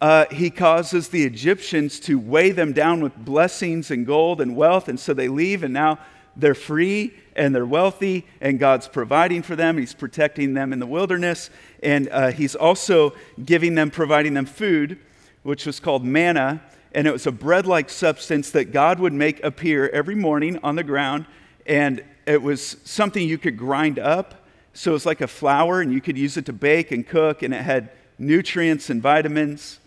uh, 0.00 0.26
He 0.30 0.50
causes 0.50 1.08
the 1.08 1.24
Egyptians 1.24 2.00
to 2.00 2.18
weigh 2.18 2.50
them 2.50 2.72
down 2.72 3.00
with 3.00 3.16
blessings 3.16 3.90
and 3.90 4.06
gold 4.06 4.40
and 4.40 4.56
wealth. 4.56 4.88
And 4.88 4.98
so 4.98 5.14
they 5.14 5.28
leave, 5.28 5.62
and 5.62 5.72
now 5.72 5.98
they're 6.36 6.54
free 6.54 7.14
and 7.34 7.54
they're 7.54 7.66
wealthy, 7.66 8.26
and 8.40 8.58
God's 8.58 8.88
providing 8.88 9.42
for 9.42 9.56
them. 9.56 9.78
He's 9.78 9.94
protecting 9.94 10.54
them 10.54 10.72
in 10.72 10.80
the 10.80 10.86
wilderness, 10.86 11.48
and 11.82 12.08
uh, 12.10 12.30
He's 12.30 12.54
also 12.54 13.14
giving 13.42 13.74
them, 13.74 13.90
providing 13.90 14.34
them 14.34 14.44
food, 14.44 14.98
which 15.42 15.64
was 15.64 15.80
called 15.80 16.04
manna. 16.04 16.62
And 16.94 17.06
it 17.06 17.12
was 17.12 17.26
a 17.26 17.32
bread 17.32 17.66
like 17.66 17.88
substance 17.88 18.50
that 18.50 18.72
God 18.72 18.98
would 19.00 19.14
make 19.14 19.42
appear 19.42 19.88
every 19.88 20.14
morning 20.14 20.58
on 20.62 20.76
the 20.76 20.84
ground. 20.84 21.24
And 21.64 22.04
it 22.26 22.42
was 22.42 22.76
something 22.84 23.26
you 23.26 23.38
could 23.38 23.56
grind 23.56 23.98
up. 23.98 24.41
So 24.74 24.94
it's 24.94 25.06
like 25.06 25.20
a 25.20 25.26
flour, 25.26 25.80
and 25.80 25.92
you 25.92 26.00
could 26.00 26.16
use 26.16 26.36
it 26.36 26.46
to 26.46 26.52
bake 26.52 26.92
and 26.92 27.06
cook, 27.06 27.42
and 27.42 27.52
it 27.52 27.62
had 27.62 27.90
nutrients 28.18 28.88
and 28.88 29.02
vitamins. 29.02 29.80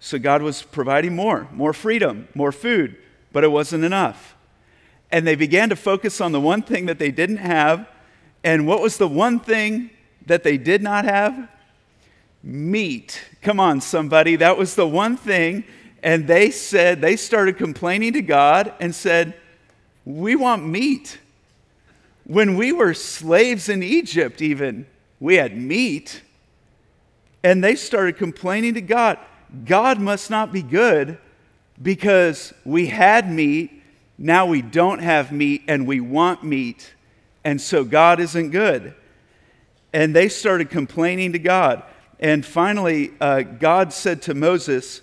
So 0.00 0.18
God 0.18 0.42
was 0.42 0.62
providing 0.62 1.14
more, 1.14 1.48
more 1.52 1.72
freedom, 1.72 2.28
more 2.34 2.52
food, 2.52 2.96
but 3.32 3.44
it 3.44 3.48
wasn't 3.48 3.84
enough. 3.84 4.36
And 5.10 5.26
they 5.26 5.34
began 5.34 5.68
to 5.68 5.76
focus 5.76 6.20
on 6.20 6.32
the 6.32 6.40
one 6.40 6.62
thing 6.62 6.86
that 6.86 6.98
they 6.98 7.10
didn't 7.10 7.38
have. 7.38 7.88
And 8.42 8.66
what 8.66 8.80
was 8.80 8.98
the 8.98 9.08
one 9.08 9.40
thing 9.40 9.90
that 10.26 10.42
they 10.42 10.58
did 10.58 10.82
not 10.82 11.04
have? 11.04 11.48
Meat. 12.42 13.22
Come 13.42 13.60
on, 13.60 13.80
somebody. 13.80 14.36
That 14.36 14.58
was 14.58 14.74
the 14.74 14.86
one 14.86 15.16
thing. 15.16 15.64
And 16.02 16.26
they 16.26 16.50
said, 16.50 17.00
they 17.00 17.16
started 17.16 17.56
complaining 17.56 18.12
to 18.14 18.22
God 18.22 18.72
and 18.80 18.94
said, 18.94 19.34
We 20.04 20.36
want 20.36 20.66
meat. 20.66 21.18
When 22.26 22.56
we 22.56 22.72
were 22.72 22.92
slaves 22.92 23.68
in 23.68 23.84
Egypt, 23.84 24.42
even, 24.42 24.86
we 25.20 25.36
had 25.36 25.56
meat. 25.56 26.22
And 27.44 27.62
they 27.62 27.76
started 27.76 28.16
complaining 28.16 28.74
to 28.74 28.80
God. 28.80 29.18
God 29.64 30.00
must 30.00 30.28
not 30.28 30.52
be 30.52 30.62
good 30.62 31.18
because 31.80 32.52
we 32.64 32.86
had 32.86 33.30
meat, 33.30 33.82
now 34.18 34.46
we 34.46 34.60
don't 34.60 34.98
have 34.98 35.30
meat, 35.30 35.62
and 35.68 35.86
we 35.86 36.00
want 36.00 36.42
meat. 36.42 36.94
And 37.44 37.60
so 37.60 37.84
God 37.84 38.18
isn't 38.18 38.50
good. 38.50 38.94
And 39.92 40.16
they 40.16 40.28
started 40.28 40.68
complaining 40.68 41.32
to 41.32 41.38
God. 41.38 41.84
And 42.18 42.44
finally, 42.44 43.12
uh, 43.20 43.42
God 43.42 43.92
said 43.92 44.22
to 44.22 44.34
Moses, 44.34 45.00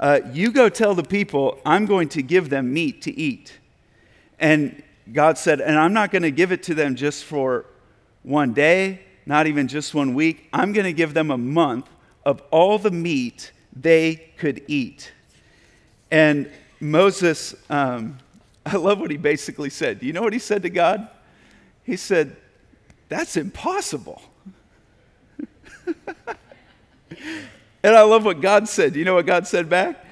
uh, 0.00 0.20
You 0.32 0.52
go 0.52 0.70
tell 0.70 0.94
the 0.94 1.02
people, 1.02 1.60
I'm 1.66 1.84
going 1.84 2.08
to 2.10 2.22
give 2.22 2.48
them 2.48 2.72
meat 2.72 3.02
to 3.02 3.14
eat. 3.14 3.58
And 4.38 4.82
God 5.10 5.38
said, 5.38 5.60
And 5.60 5.78
I'm 5.78 5.92
not 5.92 6.10
going 6.10 6.22
to 6.22 6.30
give 6.30 6.52
it 6.52 6.62
to 6.64 6.74
them 6.74 6.94
just 6.94 7.24
for 7.24 7.66
one 8.22 8.52
day, 8.52 9.00
not 9.26 9.46
even 9.46 9.68
just 9.68 9.94
one 9.94 10.14
week. 10.14 10.48
I'm 10.52 10.72
going 10.72 10.84
to 10.84 10.92
give 10.92 11.14
them 11.14 11.30
a 11.30 11.38
month 11.38 11.88
of 12.24 12.42
all 12.50 12.78
the 12.78 12.90
meat 12.90 13.52
they 13.74 14.32
could 14.36 14.62
eat. 14.68 15.12
And 16.10 16.50
Moses, 16.78 17.54
um, 17.70 18.18
I 18.66 18.76
love 18.76 19.00
what 19.00 19.10
he 19.10 19.16
basically 19.16 19.70
said. 19.70 19.98
Do 20.00 20.06
you 20.06 20.12
know 20.12 20.22
what 20.22 20.32
he 20.32 20.38
said 20.38 20.62
to 20.62 20.70
God? 20.70 21.08
He 21.84 21.96
said, 21.96 22.36
That's 23.08 23.36
impossible. 23.36 24.22
and 27.82 27.96
I 27.96 28.02
love 28.02 28.24
what 28.24 28.40
God 28.40 28.68
said. 28.68 28.92
Do 28.92 29.00
you 29.00 29.04
know 29.04 29.14
what 29.14 29.26
God 29.26 29.48
said 29.48 29.68
back? 29.68 30.06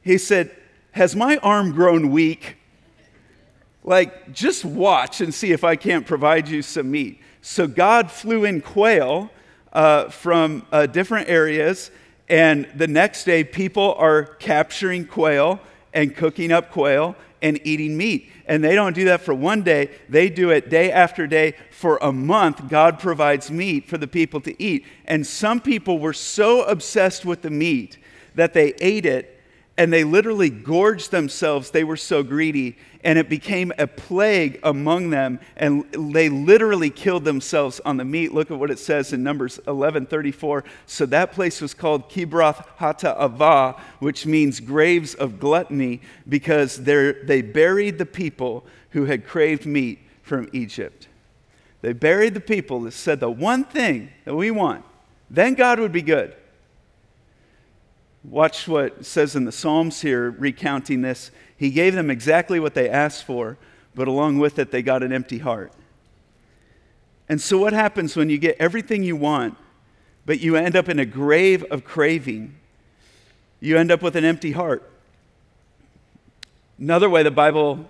He 0.00 0.16
said, 0.16 0.50
Has 0.92 1.14
my 1.14 1.36
arm 1.38 1.72
grown 1.72 2.10
weak? 2.10 2.56
Like, 3.84 4.32
just 4.32 4.64
watch 4.64 5.20
and 5.20 5.34
see 5.34 5.52
if 5.52 5.64
I 5.64 5.76
can't 5.76 6.06
provide 6.06 6.48
you 6.48 6.62
some 6.62 6.90
meat. 6.90 7.20
So 7.40 7.66
God 7.66 8.10
flew 8.10 8.44
in 8.44 8.60
quail 8.60 9.30
uh, 9.72 10.08
from 10.08 10.64
uh, 10.70 10.86
different 10.86 11.28
areas, 11.28 11.90
and 12.28 12.68
the 12.74 12.86
next 12.86 13.24
day, 13.24 13.44
people 13.44 13.94
are 13.98 14.24
capturing 14.24 15.06
quail 15.06 15.60
and 15.92 16.16
cooking 16.16 16.52
up 16.52 16.70
quail 16.70 17.16
and 17.42 17.60
eating 17.64 17.96
meat. 17.96 18.30
And 18.46 18.62
they 18.62 18.74
don't 18.74 18.94
do 18.94 19.04
that 19.06 19.20
for 19.20 19.34
one 19.34 19.62
day, 19.62 19.90
they 20.08 20.28
do 20.30 20.50
it 20.50 20.70
day 20.70 20.90
after 20.90 21.26
day. 21.26 21.54
For 21.70 21.98
a 22.00 22.12
month, 22.12 22.68
God 22.68 22.98
provides 22.98 23.50
meat 23.50 23.88
for 23.88 23.98
the 23.98 24.06
people 24.06 24.40
to 24.42 24.62
eat. 24.62 24.86
And 25.04 25.26
some 25.26 25.60
people 25.60 25.98
were 25.98 26.12
so 26.12 26.62
obsessed 26.62 27.24
with 27.24 27.42
the 27.42 27.50
meat 27.50 27.98
that 28.34 28.54
they 28.54 28.74
ate 28.80 29.04
it 29.04 29.40
and 29.76 29.92
they 29.92 30.04
literally 30.04 30.50
gorged 30.50 31.10
themselves. 31.10 31.70
They 31.70 31.84
were 31.84 31.96
so 31.96 32.22
greedy 32.22 32.76
and 33.04 33.18
it 33.18 33.28
became 33.28 33.72
a 33.78 33.86
plague 33.86 34.60
among 34.62 35.10
them, 35.10 35.40
and 35.56 35.84
they 35.92 36.28
literally 36.28 36.90
killed 36.90 37.24
themselves 37.24 37.80
on 37.84 37.96
the 37.96 38.04
meat. 38.04 38.32
Look 38.32 38.50
at 38.50 38.58
what 38.58 38.70
it 38.70 38.78
says 38.78 39.12
in 39.12 39.22
Numbers 39.22 39.58
11:34. 39.66 40.62
So 40.86 41.06
that 41.06 41.32
place 41.32 41.60
was 41.60 41.74
called 41.74 42.08
Kibroth 42.08 42.64
Hattaavah, 42.78 43.78
which 43.98 44.24
means 44.24 44.60
graves 44.60 45.14
of 45.14 45.40
gluttony, 45.40 46.00
because 46.28 46.84
they 46.84 47.42
buried 47.42 47.98
the 47.98 48.06
people 48.06 48.64
who 48.90 49.06
had 49.06 49.26
craved 49.26 49.66
meat 49.66 49.98
from 50.22 50.48
Egypt. 50.52 51.08
They 51.80 51.92
buried 51.92 52.34
the 52.34 52.40
people 52.40 52.82
that 52.82 52.92
said 52.92 53.18
the 53.18 53.30
one 53.30 53.64
thing 53.64 54.10
that 54.24 54.36
we 54.36 54.52
want, 54.52 54.84
then 55.28 55.54
God 55.54 55.80
would 55.80 55.92
be 55.92 56.02
good. 56.02 56.36
Watch 58.22 58.68
what 58.68 59.04
says 59.04 59.34
in 59.34 59.46
the 59.46 59.50
Psalms 59.50 60.00
here, 60.02 60.30
recounting 60.30 61.02
this. 61.02 61.32
He 61.62 61.70
gave 61.70 61.94
them 61.94 62.10
exactly 62.10 62.58
what 62.58 62.74
they 62.74 62.90
asked 62.90 63.22
for, 63.22 63.56
but 63.94 64.08
along 64.08 64.40
with 64.40 64.58
it, 64.58 64.72
they 64.72 64.82
got 64.82 65.04
an 65.04 65.12
empty 65.12 65.38
heart. 65.38 65.72
And 67.28 67.40
so, 67.40 67.56
what 67.56 67.72
happens 67.72 68.16
when 68.16 68.28
you 68.28 68.36
get 68.36 68.56
everything 68.58 69.04
you 69.04 69.14
want, 69.14 69.56
but 70.26 70.40
you 70.40 70.56
end 70.56 70.74
up 70.74 70.88
in 70.88 70.98
a 70.98 71.06
grave 71.06 71.62
of 71.70 71.84
craving? 71.84 72.56
You 73.60 73.78
end 73.78 73.92
up 73.92 74.02
with 74.02 74.16
an 74.16 74.24
empty 74.24 74.50
heart. 74.50 74.90
Another 76.80 77.08
way 77.08 77.22
the 77.22 77.30
Bible 77.30 77.88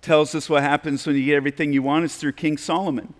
tells 0.00 0.34
us 0.34 0.48
what 0.48 0.62
happens 0.62 1.06
when 1.06 1.14
you 1.14 1.26
get 1.26 1.34
everything 1.34 1.74
you 1.74 1.82
want 1.82 2.06
is 2.06 2.16
through 2.16 2.32
King 2.32 2.56
Solomon. 2.56 3.12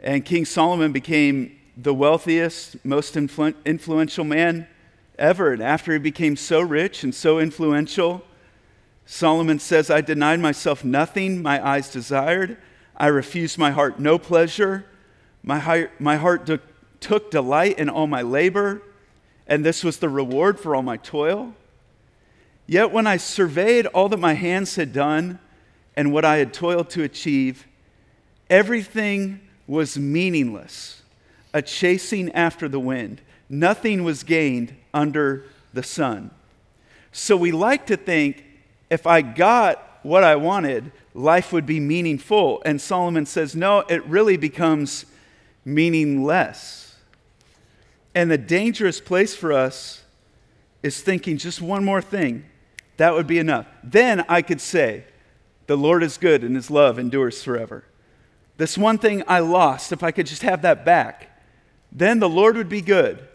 And 0.00 0.24
King 0.24 0.44
Solomon 0.44 0.92
became 0.92 1.58
the 1.76 1.92
wealthiest, 1.92 2.76
most 2.84 3.16
influential 3.16 4.24
man 4.24 4.68
ever. 5.18 5.52
And 5.52 5.60
after 5.64 5.94
he 5.94 5.98
became 5.98 6.36
so 6.36 6.60
rich 6.60 7.02
and 7.02 7.12
so 7.12 7.40
influential, 7.40 8.24
Solomon 9.12 9.58
says, 9.58 9.90
I 9.90 10.02
denied 10.02 10.38
myself 10.38 10.84
nothing 10.84 11.42
my 11.42 11.66
eyes 11.66 11.90
desired. 11.90 12.56
I 12.96 13.08
refused 13.08 13.58
my 13.58 13.72
heart 13.72 13.98
no 13.98 14.20
pleasure. 14.20 14.86
My 15.42 15.58
heart, 15.58 15.90
my 16.00 16.14
heart 16.14 16.46
took, 16.46 16.62
took 17.00 17.28
delight 17.28 17.80
in 17.80 17.88
all 17.88 18.06
my 18.06 18.22
labor, 18.22 18.82
and 19.48 19.64
this 19.64 19.82
was 19.82 19.98
the 19.98 20.08
reward 20.08 20.60
for 20.60 20.76
all 20.76 20.82
my 20.82 20.96
toil. 20.96 21.56
Yet 22.68 22.92
when 22.92 23.08
I 23.08 23.16
surveyed 23.16 23.86
all 23.86 24.08
that 24.10 24.20
my 24.20 24.34
hands 24.34 24.76
had 24.76 24.92
done 24.92 25.40
and 25.96 26.12
what 26.12 26.24
I 26.24 26.36
had 26.36 26.54
toiled 26.54 26.88
to 26.90 27.02
achieve, 27.02 27.66
everything 28.48 29.40
was 29.66 29.98
meaningless, 29.98 31.02
a 31.52 31.62
chasing 31.62 32.30
after 32.30 32.68
the 32.68 32.78
wind. 32.78 33.22
Nothing 33.48 34.04
was 34.04 34.22
gained 34.22 34.76
under 34.94 35.46
the 35.74 35.82
sun. 35.82 36.30
So 37.10 37.36
we 37.36 37.50
like 37.50 37.86
to 37.86 37.96
think 37.96 38.44
if 38.90 39.06
I 39.06 39.22
got 39.22 40.00
what 40.02 40.24
I 40.24 40.36
wanted, 40.36 40.92
life 41.14 41.52
would 41.52 41.66
be 41.66 41.80
meaningful. 41.80 42.62
And 42.64 42.80
Solomon 42.80 43.24
says, 43.26 43.54
no, 43.54 43.80
it 43.80 44.04
really 44.06 44.36
becomes 44.36 45.06
meaningless. 45.64 46.96
And 48.14 48.30
the 48.30 48.38
dangerous 48.38 49.00
place 49.00 49.36
for 49.36 49.52
us 49.52 50.02
is 50.82 51.00
thinking 51.00 51.36
just 51.36 51.60
one 51.62 51.84
more 51.84 52.02
thing. 52.02 52.44
That 52.96 53.14
would 53.14 53.26
be 53.26 53.38
enough. 53.38 53.66
Then 53.84 54.24
I 54.28 54.42
could 54.42 54.60
say, 54.60 55.04
the 55.66 55.76
Lord 55.76 56.02
is 56.02 56.18
good 56.18 56.42
and 56.42 56.56
his 56.56 56.70
love 56.70 56.98
endures 56.98 57.42
forever. 57.42 57.84
This 58.56 58.76
one 58.76 58.98
thing 58.98 59.22
I 59.28 59.38
lost, 59.38 59.92
if 59.92 60.02
I 60.02 60.10
could 60.10 60.26
just 60.26 60.42
have 60.42 60.62
that 60.62 60.84
back, 60.84 61.40
then 61.92 62.18
the 62.18 62.28
Lord 62.28 62.56
would 62.56 62.68
be 62.68 62.80
good 62.80 63.26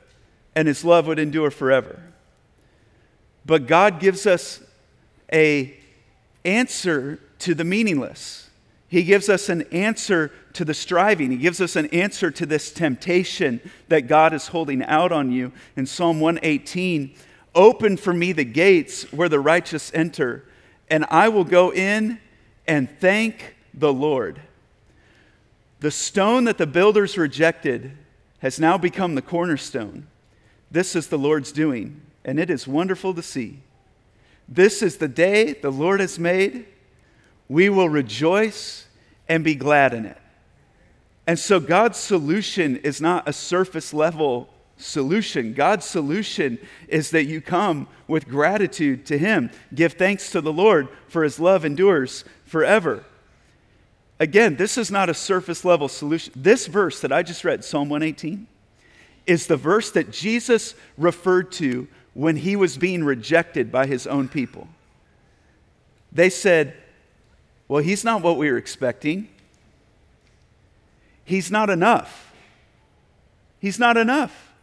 and 0.55 0.67
his 0.67 0.83
love 0.83 1.07
would 1.07 1.19
endure 1.19 1.50
forever. 1.51 2.01
But 3.45 3.67
God 3.67 4.00
gives 4.00 4.27
us 4.27 4.62
a 5.32 5.75
answer 6.44 7.20
to 7.39 7.55
the 7.55 7.63
meaningless. 7.63 8.50
He 8.88 9.03
gives 9.03 9.29
us 9.29 9.50
an 9.50 9.63
answer 9.72 10.32
to 10.53 10.63
the 10.63 10.74
striving. 10.74 11.32
He 11.32 11.38
gives 11.38 11.60
us 11.60 11.75
an 11.75 11.88
answer 11.88 12.32
to 12.32 12.46
this 12.46 12.72
temptation 12.72 13.60
that 13.88 14.08
God 14.08 14.34
is 14.34 14.48
holding 14.48 14.84
out 14.84 15.12
on 15.12 15.32
you. 15.32 15.51
In 15.75 15.86
Psalm 15.86 16.20
118, 16.20 17.13
open 17.53 17.98
for 17.98 18.13
me 18.13 18.32
the 18.32 18.46
gates 18.46 19.12
where 19.12 19.29
the 19.29 19.39
righteous 19.39 19.91
enter, 19.94 20.46
and 20.89 21.05
I 21.10 21.29
will 21.29 21.44
go 21.44 21.74
in 21.74 22.20
and 22.67 22.89
thank 23.00 23.55
the 23.74 23.91
Lord. 23.91 24.39
The 25.79 25.91
stone 25.91 26.46
that 26.46 26.58
the 26.58 26.67
builders 26.67 27.17
rejected 27.17 27.91
has 28.39 28.60
now 28.60 28.77
become 28.77 29.15
the 29.15 29.22
cornerstone. 29.22 30.08
This 30.72 30.96
is 30.96 31.08
the 31.08 31.17
Lord's 31.17 31.51
doing, 31.51 32.01
and 32.24 32.39
it 32.39 32.50
is 32.50 32.67
wonderful 32.67 33.13
to 33.13 33.22
see. 33.22 33.60
This 34.47 34.81
is 34.81 34.97
the 34.97 35.07
day 35.07 35.53
the 35.53 35.71
Lord 35.71 35.99
has 35.99 36.19
made. 36.19 36.65
We 37.49 37.69
will 37.69 37.89
rejoice 37.89 38.87
and 39.27 39.43
be 39.43 39.55
glad 39.55 39.93
in 39.93 40.05
it. 40.05 40.17
And 41.27 41.39
so 41.39 41.59
God's 41.59 41.97
solution 41.97 42.77
is 42.77 43.01
not 43.01 43.27
a 43.27 43.33
surface 43.33 43.93
level 43.93 44.49
solution. 44.77 45.53
God's 45.53 45.85
solution 45.85 46.59
is 46.87 47.11
that 47.11 47.25
you 47.25 47.41
come 47.41 47.87
with 48.07 48.27
gratitude 48.27 49.05
to 49.07 49.17
Him. 49.17 49.49
Give 49.73 49.93
thanks 49.93 50.29
to 50.31 50.41
the 50.41 50.53
Lord, 50.53 50.87
for 51.07 51.23
His 51.23 51.39
love 51.39 51.65
endures 51.65 52.25
forever. 52.45 53.03
Again, 54.19 54.55
this 54.55 54.77
is 54.77 54.91
not 54.91 55.09
a 55.09 55.13
surface 55.13 55.65
level 55.65 55.87
solution. 55.87 56.33
This 56.35 56.67
verse 56.67 57.01
that 57.01 57.11
I 57.11 57.23
just 57.23 57.43
read, 57.43 57.63
Psalm 57.65 57.89
118, 57.89 58.47
is 59.25 59.47
the 59.47 59.57
verse 59.57 59.91
that 59.91 60.11
Jesus 60.11 60.75
referred 60.97 61.51
to 61.53 61.87
when 62.15 62.38
he 62.38 62.55
was 62.55 62.77
being 62.77 63.03
rejected 63.03 63.72
by 63.72 63.86
his 63.86 64.07
own 64.07 64.27
people. 64.27 64.67
They 66.12 66.29
said, 66.29 66.74
Well, 67.67 67.84
he's 67.84 68.03
not 68.03 68.24
what 68.24 68.38
we 68.38 68.50
were 68.50 68.57
expecting. 68.57 69.27
He's 71.25 71.51
not 71.51 71.69
enough. 71.69 72.34
He's 73.60 73.77
not 73.77 73.98
enough. 73.98 74.53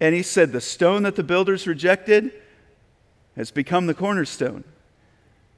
And 0.00 0.14
he 0.14 0.22
said, 0.22 0.52
The 0.52 0.60
stone 0.60 1.02
that 1.02 1.16
the 1.16 1.24
builders 1.24 1.66
rejected 1.66 2.30
has 3.36 3.50
become 3.50 3.86
the 3.86 3.94
cornerstone. 3.94 4.62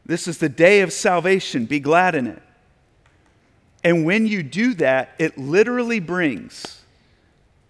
This 0.07 0.27
is 0.27 0.39
the 0.39 0.49
day 0.49 0.81
of 0.81 0.93
salvation. 0.93 1.67
Be 1.67 1.81
glad 1.81 2.15
in 2.15 2.27
it. 2.27 2.43
And 3.83 4.07
when 4.07 4.27
you 4.27 4.43
do 4.43 4.73
that, 4.75 5.11
it 5.19 5.37
literally 5.37 6.01
brings 6.01 6.83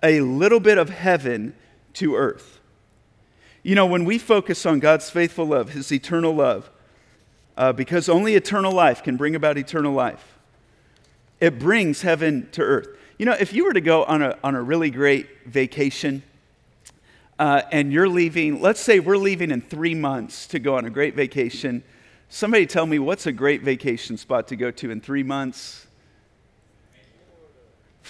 a 0.05 0.21
little 0.21 0.61
bit 0.61 0.79
of 0.79 0.89
heaven 0.91 1.55
to 1.95 2.17
earth. 2.17 2.61
You 3.63 3.75
know, 3.75 3.87
when 3.87 4.05
we 4.05 4.19
focus 4.19 4.67
on 4.67 4.81
God's 4.81 5.11
faithful 5.11 5.47
love, 5.47 5.71
His 5.71 5.91
eternal 5.91 6.35
love, 6.35 6.71
uh, 7.57 7.73
because 7.73 8.09
only 8.09 8.35
eternal 8.35 8.73
life 8.73 9.03
can 9.03 9.17
bring 9.17 9.35
about 9.35 9.57
eternal 9.57 9.93
life, 9.93 10.39
it 11.41 11.59
brings 11.59 12.03
heaven 12.03 12.49
to 12.53 12.63
earth. 12.63 12.89
You 13.19 13.27
know, 13.27 13.37
if 13.39 13.53
you 13.53 13.65
were 13.65 13.73
to 13.73 13.81
go 13.81 14.05
on 14.05 14.23
a, 14.23 14.39
on 14.43 14.55
a 14.55 14.63
really 14.63 14.91
great 14.91 15.29
vacation, 15.47 16.23
uh, 17.39 17.63
and 17.73 17.93
you're 17.93 18.09
leaving, 18.09 18.61
let's 18.61 18.81
say 18.81 19.01
we're 19.01 19.17
leaving 19.17 19.51
in 19.51 19.61
three 19.61 19.95
months 19.95 20.47
to 20.49 20.59
go 20.59 20.77
on 20.77 20.85
a 20.85 20.91
great 20.91 21.15
vacation 21.15 21.83
Somebody 22.35 22.67
tell 22.67 22.85
me 22.85 22.99
what's 22.99 23.27
a 23.27 23.33
great 23.33 23.63
vacation 23.63 24.17
spot 24.17 24.49
to 24.49 24.57
go 24.57 24.73
to 24.73 24.91
in 24.91 25.01
three 25.01 25.23
months? 25.23 25.87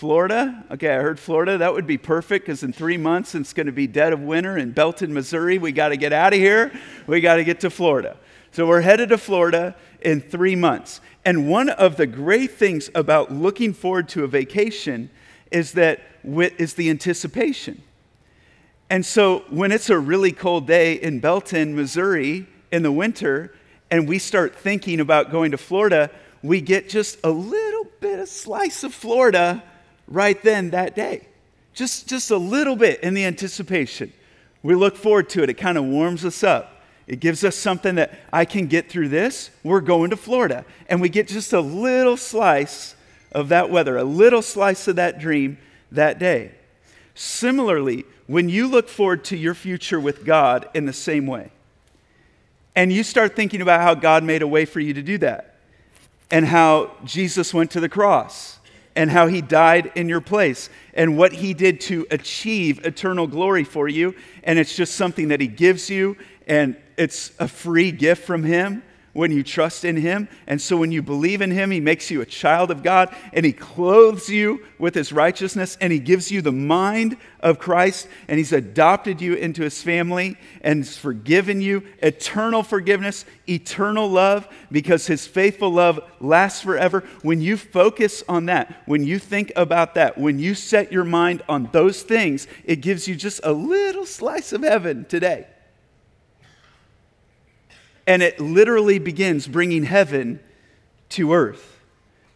Florida? 0.04 0.62
Okay, 0.70 0.90
I 0.94 1.00
heard 1.00 1.18
Florida. 1.18 1.56
That 1.56 1.72
would 1.72 1.86
be 1.86 1.96
perfect 1.96 2.44
because 2.44 2.62
in 2.62 2.74
three 2.74 2.98
months 2.98 3.34
it's 3.34 3.54
going 3.54 3.68
to 3.68 3.72
be 3.72 3.86
dead 3.86 4.12
of 4.12 4.20
winter 4.20 4.58
in 4.58 4.72
Belton, 4.72 5.14
Missouri. 5.14 5.56
We 5.56 5.72
got 5.72 5.88
to 5.88 5.96
get 5.96 6.12
out 6.12 6.34
of 6.34 6.38
here. 6.38 6.78
We 7.06 7.22
got 7.22 7.36
to 7.36 7.44
get 7.44 7.60
to 7.60 7.70
Florida. 7.70 8.18
So 8.52 8.66
we're 8.66 8.82
headed 8.82 9.08
to 9.08 9.16
Florida 9.16 9.74
in 10.02 10.20
three 10.20 10.56
months. 10.56 11.00
And 11.24 11.48
one 11.48 11.70
of 11.70 11.96
the 11.96 12.06
great 12.06 12.50
things 12.50 12.90
about 12.94 13.32
looking 13.32 13.72
forward 13.72 14.10
to 14.10 14.24
a 14.24 14.26
vacation 14.26 15.08
is 15.50 15.72
that 15.72 16.02
is 16.22 16.74
the 16.74 16.90
anticipation. 16.90 17.82
And 18.90 19.06
so 19.06 19.38
when 19.48 19.72
it's 19.72 19.88
a 19.88 19.98
really 19.98 20.32
cold 20.32 20.66
day 20.66 20.96
in 20.96 21.20
Belton, 21.20 21.74
Missouri 21.74 22.46
in 22.70 22.82
the 22.82 22.92
winter, 22.92 23.54
and 23.90 24.06
we 24.06 24.18
start 24.18 24.54
thinking 24.54 25.00
about 25.00 25.30
going 25.30 25.52
to 25.52 25.56
Florida, 25.56 26.10
we 26.42 26.60
get 26.60 26.90
just 26.90 27.16
a 27.24 27.30
little 27.30 27.86
bit 28.00 28.18
of 28.18 28.28
slice 28.28 28.84
of 28.84 28.92
Florida 28.92 29.62
right 30.06 30.40
then 30.42 30.70
that 30.70 30.94
day. 30.94 31.28
Just, 31.72 32.08
just 32.08 32.30
a 32.30 32.36
little 32.36 32.76
bit 32.76 33.00
in 33.00 33.14
the 33.14 33.24
anticipation. 33.24 34.12
We 34.62 34.74
look 34.74 34.96
forward 34.96 35.28
to 35.30 35.42
it. 35.42 35.50
It 35.50 35.54
kind 35.54 35.76
of 35.76 35.84
warms 35.84 36.24
us 36.24 36.42
up. 36.42 36.82
It 37.06 37.20
gives 37.20 37.44
us 37.44 37.56
something 37.56 37.96
that 37.96 38.18
I 38.32 38.44
can 38.44 38.66
get 38.66 38.88
through 38.88 39.08
this. 39.08 39.50
We're 39.62 39.80
going 39.80 40.10
to 40.10 40.16
Florida. 40.16 40.64
And 40.88 41.00
we 41.00 41.08
get 41.08 41.28
just 41.28 41.52
a 41.52 41.60
little 41.60 42.16
slice 42.16 42.94
of 43.32 43.48
that 43.48 43.68
weather, 43.68 43.96
a 43.96 44.04
little 44.04 44.40
slice 44.40 44.88
of 44.88 44.96
that 44.96 45.18
dream 45.18 45.58
that 45.92 46.18
day. 46.18 46.52
Similarly, 47.14 48.04
when 48.26 48.48
you 48.48 48.68
look 48.68 48.88
forward 48.88 49.24
to 49.26 49.36
your 49.36 49.54
future 49.54 50.00
with 50.00 50.24
God 50.24 50.68
in 50.72 50.86
the 50.86 50.92
same 50.92 51.26
way, 51.26 51.50
and 52.74 52.92
you 52.92 53.02
start 53.02 53.36
thinking 53.36 53.60
about 53.60 53.82
how 53.82 53.94
God 53.94 54.24
made 54.24 54.42
a 54.42 54.48
way 54.48 54.64
for 54.64 54.80
you 54.80 54.94
to 54.94 55.02
do 55.02 55.18
that, 55.18 55.56
and 56.30 56.46
how 56.46 56.92
Jesus 57.04 57.52
went 57.52 57.70
to 57.72 57.80
the 57.80 57.88
cross, 57.88 58.58
and 58.96 59.10
how 59.10 59.26
he 59.26 59.40
died 59.40 59.92
in 59.94 60.08
your 60.08 60.20
place, 60.20 60.70
and 60.94 61.18
what 61.18 61.32
he 61.32 61.54
did 61.54 61.80
to 61.80 62.06
achieve 62.10 62.84
eternal 62.86 63.26
glory 63.26 63.64
for 63.64 63.88
you. 63.88 64.14
And 64.42 64.58
it's 64.58 64.76
just 64.76 64.94
something 64.94 65.28
that 65.28 65.40
he 65.40 65.48
gives 65.48 65.90
you, 65.90 66.16
and 66.46 66.76
it's 66.96 67.32
a 67.38 67.48
free 67.48 67.90
gift 67.90 68.24
from 68.24 68.44
him 68.44 68.82
when 69.14 69.32
you 69.32 69.42
trust 69.42 69.84
in 69.84 69.96
Him. 69.96 70.28
And 70.46 70.60
so 70.60 70.76
when 70.76 70.92
you 70.92 71.00
believe 71.00 71.40
in 71.40 71.50
Him, 71.50 71.70
He 71.70 71.80
makes 71.80 72.10
you 72.10 72.20
a 72.20 72.26
child 72.26 72.70
of 72.70 72.82
God 72.82 73.14
and 73.32 73.46
He 73.46 73.52
clothes 73.52 74.28
you 74.28 74.64
with 74.78 74.94
His 74.94 75.12
righteousness 75.12 75.78
and 75.80 75.92
He 75.92 75.98
gives 75.98 76.30
you 76.30 76.42
the 76.42 76.52
mind 76.52 77.16
of 77.40 77.58
Christ 77.58 78.08
and 78.28 78.36
He's 78.36 78.52
adopted 78.52 79.22
you 79.22 79.34
into 79.34 79.62
His 79.62 79.82
family 79.82 80.36
and 80.60 80.84
has 80.84 80.98
forgiven 80.98 81.60
you 81.60 81.84
eternal 82.02 82.62
forgiveness, 82.62 83.24
eternal 83.48 84.08
love 84.08 84.46
because 84.70 85.06
His 85.06 85.26
faithful 85.26 85.70
love 85.70 86.00
lasts 86.20 86.60
forever. 86.60 87.04
When 87.22 87.40
you 87.40 87.56
focus 87.56 88.22
on 88.28 88.46
that, 88.46 88.82
when 88.86 89.04
you 89.04 89.18
think 89.18 89.52
about 89.56 89.94
that, 89.94 90.18
when 90.18 90.38
you 90.38 90.54
set 90.54 90.92
your 90.92 91.04
mind 91.04 91.42
on 91.48 91.70
those 91.72 92.02
things, 92.02 92.46
it 92.64 92.76
gives 92.76 93.08
you 93.08 93.14
just 93.14 93.40
a 93.44 93.52
little 93.52 94.06
slice 94.06 94.52
of 94.52 94.62
heaven 94.62 95.06
today. 95.06 95.46
And 98.06 98.22
it 98.22 98.38
literally 98.38 98.98
begins 98.98 99.46
bringing 99.46 99.84
heaven 99.84 100.40
to 101.10 101.32
earth 101.32 101.80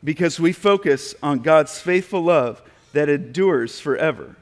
because 0.03 0.39
we 0.39 0.53
focus 0.53 1.15
on 1.23 1.41
God's 1.41 1.79
faithful 1.81 2.23
love 2.23 2.63
that 2.93 3.09
endures 3.09 3.81
forever, 3.81 4.37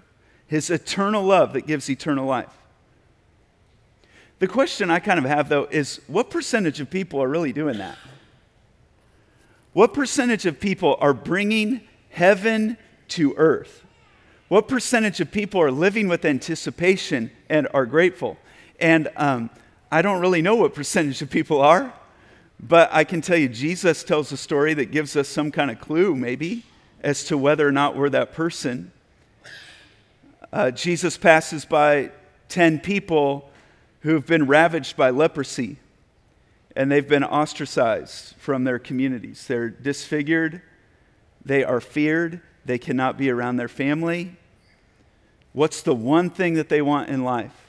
His 0.47 0.71
eternal 0.71 1.25
love 1.25 1.53
that 1.55 1.67
gives 1.67 1.91
eternal 1.91 2.27
life. 2.27 2.53
The 4.39 4.47
question 4.47 4.91
I 4.91 4.99
kind 4.99 5.19
of 5.19 5.25
have, 5.25 5.49
though, 5.49 5.65
is 5.71 6.01
what 6.07 6.31
percentage 6.31 6.81
of 6.81 6.91
people 6.91 7.23
are 7.23 7.29
really 7.29 7.53
doing 7.53 7.79
that? 7.79 7.97
What 9.73 9.95
percentage 9.95 10.47
of 10.47 10.61
people 10.61 10.97
are 11.01 11.15
bringing 11.15 11.81
heaven 12.11 12.77
to 13.09 13.35
earth? 13.37 13.85
What 14.49 14.69
percentage 14.69 15.21
of 15.21 15.33
people 15.33 15.61
are 15.61 15.71
living 15.71 16.07
with 16.07 16.25
anticipation 16.25 17.31
and 17.49 17.67
are 17.75 17.87
grateful? 17.87 18.37
And 18.79 19.09
um, 19.17 19.51
I 19.91 20.03
don't 20.03 20.21
really 20.21 20.43
know 20.43 20.57
what 20.57 20.75
percentage 20.75 21.23
of 21.23 21.31
people 21.31 21.61
are, 21.61 21.93
but 22.59 22.89
I 22.93 23.05
can 23.05 23.21
tell 23.21 23.37
you 23.37 23.49
Jesus 23.49 24.03
tells 24.03 24.33
a 24.33 24.37
story 24.37 24.75
that 24.75 24.87
gives 24.87 25.17
us 25.17 25.29
some 25.29 25.53
kind 25.53 25.71
of 25.71 25.81
clue, 25.81 26.17
maybe, 26.17 26.65
as 27.03 27.25
to 27.25 27.39
whether 27.39 27.67
or 27.67 27.73
not 27.73 27.97
we're 27.97 28.11
that 28.11 28.33
person. 28.33 28.91
Uh, 30.53 30.73
Jesus 30.73 31.17
passes 31.17 31.65
by 31.65 32.11
10 32.49 32.81
people 32.81 33.49
who've 34.01 34.27
been 34.27 34.47
ravaged 34.47 34.97
by 34.97 35.11
leprosy, 35.11 35.77
and 36.75 36.91
they've 36.91 37.09
been 37.09 37.25
ostracized 37.25 38.35
from 38.39 38.65
their 38.65 38.81
communities. 38.81 39.47
They're 39.47 39.71
disfigured, 39.71 40.63
they 41.45 41.63
are 41.63 41.81
feared, 41.81 42.41
they 42.65 42.79
cannot 42.79 43.17
be 43.17 43.31
around 43.31 43.57
their 43.57 43.69
family. 43.69 44.37
What's 45.53 45.81
the 45.81 45.95
one 45.95 46.29
thing 46.29 46.55
that 46.55 46.69
they 46.69 46.83
want 46.83 47.09
in 47.09 47.23
life? 47.23 47.66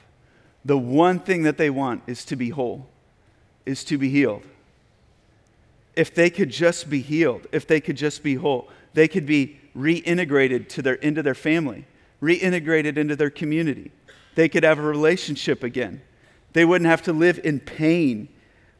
The 0.68 0.76
one 0.76 1.18
thing 1.18 1.44
that 1.44 1.56
they 1.56 1.70
want 1.70 2.02
is 2.06 2.26
to 2.26 2.36
be 2.36 2.50
whole, 2.50 2.86
is 3.64 3.82
to 3.84 3.96
be 3.96 4.10
healed. 4.10 4.42
If 5.96 6.14
they 6.14 6.28
could 6.28 6.50
just 6.50 6.90
be 6.90 7.00
healed, 7.00 7.46
if 7.52 7.66
they 7.66 7.80
could 7.80 7.96
just 7.96 8.22
be 8.22 8.34
whole, 8.34 8.68
they 8.92 9.08
could 9.08 9.24
be 9.24 9.58
reintegrated 9.74 10.68
to 10.68 10.82
their, 10.82 10.94
into 10.96 11.22
their 11.22 11.34
family, 11.34 11.86
reintegrated 12.20 12.98
into 12.98 13.16
their 13.16 13.30
community. 13.30 13.92
They 14.34 14.50
could 14.50 14.62
have 14.62 14.78
a 14.78 14.82
relationship 14.82 15.62
again. 15.62 16.02
They 16.52 16.66
wouldn't 16.66 16.90
have 16.90 17.02
to 17.04 17.14
live 17.14 17.40
in 17.42 17.60
pain 17.60 18.28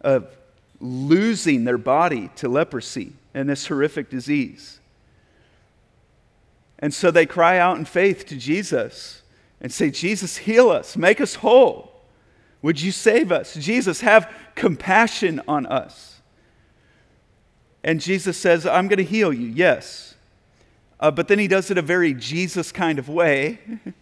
of 0.02 0.36
losing 0.80 1.64
their 1.64 1.78
body 1.78 2.28
to 2.36 2.50
leprosy 2.50 3.14
and 3.32 3.48
this 3.48 3.66
horrific 3.66 4.10
disease. 4.10 4.78
And 6.80 6.92
so 6.92 7.10
they 7.10 7.24
cry 7.24 7.56
out 7.56 7.78
in 7.78 7.86
faith 7.86 8.26
to 8.26 8.36
Jesus 8.36 9.22
and 9.60 9.72
say, 9.72 9.90
Jesus, 9.90 10.38
heal 10.38 10.70
us, 10.70 10.96
make 10.96 11.20
us 11.20 11.36
whole. 11.36 11.92
Would 12.62 12.80
you 12.80 12.92
save 12.92 13.30
us? 13.30 13.54
Jesus, 13.54 14.00
have 14.00 14.32
compassion 14.54 15.40
on 15.46 15.66
us. 15.66 16.20
And 17.84 18.00
Jesus 18.00 18.36
says, 18.36 18.66
I'm 18.66 18.88
going 18.88 18.98
to 18.98 19.04
heal 19.04 19.32
you, 19.32 19.46
yes. 19.46 20.14
Uh, 21.00 21.10
but 21.10 21.28
then 21.28 21.38
he 21.38 21.46
does 21.46 21.70
it 21.70 21.78
a 21.78 21.82
very 21.82 22.12
Jesus 22.12 22.72
kind 22.72 22.98
of 22.98 23.08
way, 23.08 23.58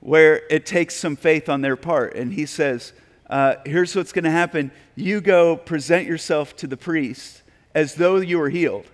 where 0.00 0.42
it 0.50 0.64
takes 0.64 0.94
some 0.94 1.16
faith 1.16 1.48
on 1.48 1.62
their 1.62 1.76
part. 1.76 2.14
And 2.14 2.32
he 2.32 2.46
says, 2.46 2.92
uh, 3.28 3.56
Here's 3.64 3.94
what's 3.96 4.12
going 4.12 4.24
to 4.24 4.30
happen 4.30 4.70
you 4.94 5.20
go 5.20 5.56
present 5.56 6.06
yourself 6.06 6.56
to 6.56 6.66
the 6.66 6.76
priest 6.76 7.42
as 7.74 7.96
though 7.96 8.16
you 8.16 8.38
were 8.38 8.48
healed, 8.48 8.86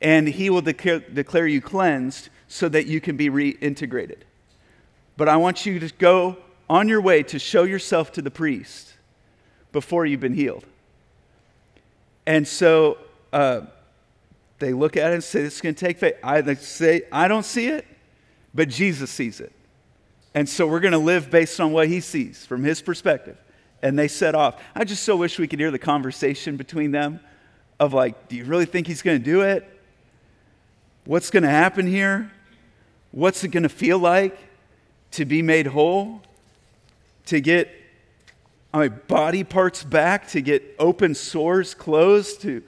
and 0.00 0.28
he 0.28 0.48
will 0.48 0.62
declare, 0.62 1.00
declare 1.00 1.46
you 1.46 1.60
cleansed 1.60 2.30
so 2.48 2.68
that 2.68 2.86
you 2.86 3.00
can 3.00 3.16
be 3.16 3.28
reintegrated. 3.28 4.20
But 5.16 5.28
I 5.28 5.36
want 5.36 5.66
you 5.66 5.78
to 5.80 5.92
go 5.94 6.36
on 6.68 6.88
your 6.88 7.00
way 7.00 7.22
to 7.24 7.38
show 7.38 7.64
yourself 7.64 8.12
to 8.12 8.22
the 8.22 8.30
priest 8.30 8.94
before 9.72 10.06
you've 10.06 10.20
been 10.20 10.34
healed. 10.34 10.64
And 12.26 12.46
so 12.46 12.98
uh, 13.32 13.62
they 14.58 14.72
look 14.72 14.96
at 14.96 15.10
it 15.10 15.14
and 15.14 15.24
say, 15.24 15.40
It's 15.42 15.60
going 15.60 15.74
to 15.74 15.86
take 15.86 15.98
faith. 15.98 16.14
I 16.22 16.40
they 16.40 16.54
say, 16.56 17.02
I 17.12 17.28
don't 17.28 17.44
see 17.44 17.68
it, 17.68 17.86
but 18.54 18.68
Jesus 18.68 19.10
sees 19.10 19.40
it. 19.40 19.52
And 20.34 20.48
so 20.48 20.66
we're 20.66 20.80
going 20.80 20.92
to 20.92 20.98
live 20.98 21.30
based 21.30 21.60
on 21.60 21.72
what 21.72 21.88
he 21.88 22.00
sees 22.00 22.44
from 22.44 22.62
his 22.62 22.82
perspective. 22.82 23.38
And 23.82 23.98
they 23.98 24.08
set 24.08 24.34
off. 24.34 24.60
I 24.74 24.84
just 24.84 25.02
so 25.02 25.16
wish 25.16 25.38
we 25.38 25.46
could 25.46 25.60
hear 25.60 25.70
the 25.70 25.78
conversation 25.78 26.56
between 26.56 26.90
them 26.90 27.20
of 27.78 27.94
like, 27.94 28.28
do 28.28 28.36
you 28.36 28.44
really 28.44 28.66
think 28.66 28.86
he's 28.86 29.02
going 29.02 29.18
to 29.18 29.24
do 29.24 29.42
it? 29.42 29.66
What's 31.04 31.30
going 31.30 31.44
to 31.44 31.50
happen 31.50 31.86
here? 31.86 32.32
What's 33.12 33.44
it 33.44 33.48
going 33.48 33.62
to 33.62 33.68
feel 33.68 33.98
like 33.98 34.38
to 35.16 35.24
be 35.24 35.42
made 35.42 35.66
whole? 35.66 36.22
To 37.26 37.40
get 37.40 37.70
my 38.72 38.88
body 38.88 39.42
parts 39.42 39.82
back, 39.82 40.28
to 40.28 40.40
get 40.40 40.62
open 40.78 41.14
sores 41.14 41.74
closed, 41.74 42.42
to 42.42 42.62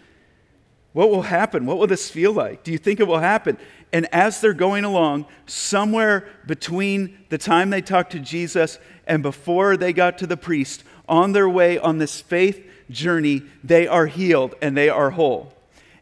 what 0.92 1.10
will 1.10 1.22
happen? 1.22 1.66
What 1.66 1.78
will 1.78 1.86
this 1.86 2.10
feel 2.10 2.32
like? 2.32 2.64
Do 2.64 2.72
you 2.72 2.78
think 2.78 2.98
it 2.98 3.06
will 3.06 3.18
happen? 3.18 3.58
And 3.92 4.06
as 4.12 4.40
they're 4.40 4.54
going 4.54 4.84
along, 4.84 5.26
somewhere 5.46 6.28
between 6.46 7.18
the 7.28 7.38
time 7.38 7.70
they 7.70 7.82
talked 7.82 8.12
to 8.12 8.18
Jesus 8.18 8.78
and 9.06 9.22
before 9.22 9.76
they 9.76 9.92
got 9.92 10.18
to 10.18 10.26
the 10.26 10.36
priest, 10.36 10.84
on 11.08 11.32
their 11.32 11.48
way 11.48 11.78
on 11.78 11.98
this 11.98 12.20
faith 12.20 12.66
journey, 12.90 13.42
they 13.62 13.86
are 13.86 14.06
healed 14.06 14.54
and 14.60 14.76
they 14.76 14.88
are 14.88 15.10
whole. 15.10 15.54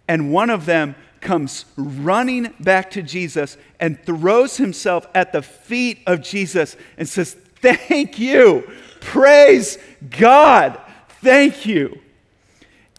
And 0.09 0.33
one 0.33 0.51
of 0.51 0.67
them 0.67 0.95
comes 1.27 1.65
running 1.77 2.55
back 2.61 2.89
to 2.93 3.03
Jesus 3.03 3.59
and 3.81 4.01
throws 4.07 4.59
himself 4.59 5.09
at 5.13 5.33
the 5.33 5.43
feet 5.43 5.99
of 6.07 6.23
Jesus 6.23 6.77
and 6.97 7.09
says, 7.09 7.37
Thank 7.57 8.21
you. 8.21 8.71
Praise 9.01 9.77
God. 10.09 10.81
Thank 11.21 11.67
you. 11.67 12.01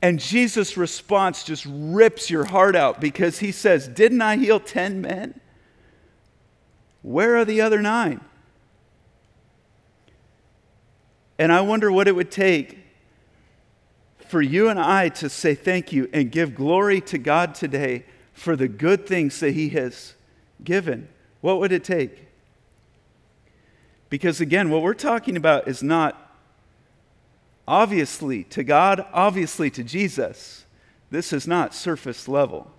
And 0.02 0.20
Jesus' 0.20 0.76
response 0.76 1.46
just 1.46 1.66
rips 1.70 2.30
your 2.30 2.44
heart 2.44 2.76
out 2.76 3.00
because 3.00 3.40
he 3.40 3.54
says, 3.54 3.88
Didn't 3.88 4.22
I 4.22 4.36
heal 4.36 4.60
10 4.60 5.00
men? 5.00 5.40
Where 7.04 7.38
are 7.38 7.46
the 7.46 7.62
other 7.62 7.82
nine? 7.82 8.20
And 11.40 11.54
I 11.54 11.62
wonder 11.62 11.90
what 11.90 12.10
it 12.10 12.16
would 12.16 12.32
take 12.32 12.78
for 14.28 14.42
you 14.42 14.68
and 14.68 14.78
I 14.78 15.08
to 15.10 15.30
say 15.30 15.56
thank 15.56 15.94
you 15.94 16.10
and 16.12 16.30
give 16.30 16.54
glory 16.56 17.00
to 17.02 17.18
God 17.18 17.56
today 17.56 18.04
for 18.38 18.56
the 18.56 18.68
good 18.68 19.08
things 19.08 19.40
that 19.40 19.56
He 19.56 19.70
has 19.70 20.14
given. 20.64 21.10
What 21.42 21.60
would 21.60 21.72
it 21.72 21.84
take? 21.84 22.28
Because 24.12 24.40
again, 24.40 24.70
what 24.70 24.84
we're 24.84 24.94
talking 24.94 25.36
about 25.36 25.68
is 25.68 25.82
not 25.82 26.36
obviously 27.68 28.44
to 28.44 28.64
God, 28.64 29.04
obviously 29.12 29.72
to 29.72 29.84
Jesus. 29.84 30.66
This 31.10 31.34
is 31.34 31.48
not 31.48 31.74
surface 31.74 32.28
level. 32.28 32.72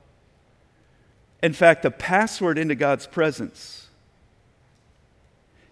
In 1.42 1.52
fact, 1.52 1.82
the 1.82 1.90
password 1.90 2.56
into 2.56 2.76
God's 2.76 3.08
presence. 3.08 3.88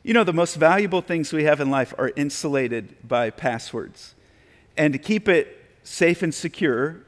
You 0.03 0.15
know, 0.15 0.25
the 0.25 0.33
most 0.33 0.57
valuable 0.57 1.01
things 1.01 1.33
we 1.33 1.45
have 1.45 1.61
in 1.61 1.71
life 1.71 1.95
are 1.97 2.11
insulated 2.17 2.97
by 3.07 3.31
passwords. 3.31 4.17
And 4.77 4.93
to 4.93 4.99
keep 4.99 5.29
it 5.29 5.65
safe 5.85 6.25
and 6.25 6.35
secure, 6.35 7.05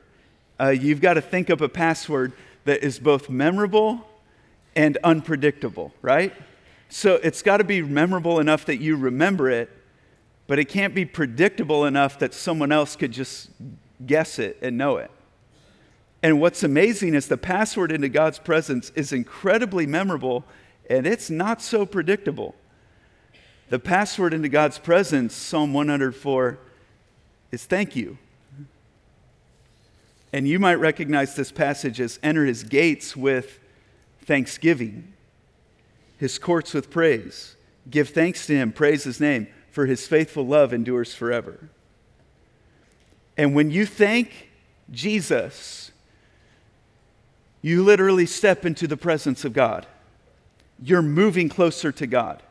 uh, 0.61 0.69
you've 0.69 1.01
got 1.01 1.15
to 1.15 1.21
think 1.21 1.51
up 1.51 1.61
a 1.61 1.69
password 1.69 2.33
that 2.69 2.85
is 2.85 2.99
both 2.99 3.31
memorable 3.31 4.07
and 4.77 4.99
unpredictable, 5.03 5.91
right? 6.03 6.35
So 6.91 7.15
it's 7.15 7.41
got 7.41 7.57
to 7.57 7.65
be 7.65 7.81
memorable 7.81 8.41
enough 8.41 8.67
that 8.67 8.77
you 8.77 8.95
remember 8.97 9.49
it, 9.49 9.71
but 10.47 10.59
it 10.59 10.67
can't 10.67 10.95
be 10.95 11.07
predictable 11.07 11.87
enough 11.87 12.19
that 12.19 12.35
someone 12.35 12.71
else 12.71 12.95
could 12.95 13.11
just 13.11 13.49
guess 14.05 14.39
it 14.39 14.59
and 14.61 14.77
know 14.77 14.99
it. 14.99 15.11
And 16.23 16.43
what's 16.43 16.63
amazing 16.63 17.15
is 17.15 17.27
the 17.27 17.39
password 17.39 17.91
into 17.91 18.11
God's 18.11 18.39
presence 18.39 18.93
is 18.95 19.15
incredibly 19.15 19.87
memorable 19.87 20.45
and 20.91 21.07
it's 21.07 21.31
not 21.31 21.63
so 21.63 21.87
predictable. 21.87 22.55
The 23.71 23.79
password 23.79 24.35
into 24.35 24.51
God's 24.51 24.79
presence, 24.79 25.35
Psalm 25.35 25.73
104, 25.73 26.59
is 27.51 27.65
thank 27.65 27.97
you. 27.97 28.19
And 30.33 30.47
you 30.47 30.59
might 30.59 30.75
recognize 30.75 31.35
this 31.35 31.51
passage 31.51 32.01
as 32.01 32.19
enter 32.23 32.45
his 32.45 32.63
gates 32.65 33.17
with 33.17 33.59
thanksgiving, 34.23 35.13
his 36.19 36.39
courts 36.39 36.75
with 36.75 36.91
praise. 36.91 37.57
Give 37.89 38.09
thanks 38.09 38.47
to 38.47 38.55
him, 38.55 38.73
praise 38.73 39.05
his 39.05 39.21
name 39.21 39.49
for 39.79 39.87
his 39.87 40.09
faithful 40.09 40.45
love 40.45 40.73
endures 40.73 41.15
forever. 41.15 41.69
And 43.37 43.55
when 43.55 43.71
you 43.71 43.87
thank 43.87 44.49
Jesus, 44.91 45.93
you 47.63 47.85
literally 47.85 48.27
step 48.27 48.67
into 48.67 48.89
the 48.89 48.97
presence 48.97 49.45
of 49.45 49.53
God. 49.53 49.87
You're 50.83 51.01
moving 51.01 51.49
closer 51.49 51.93
to 51.93 52.09
God. 52.09 52.43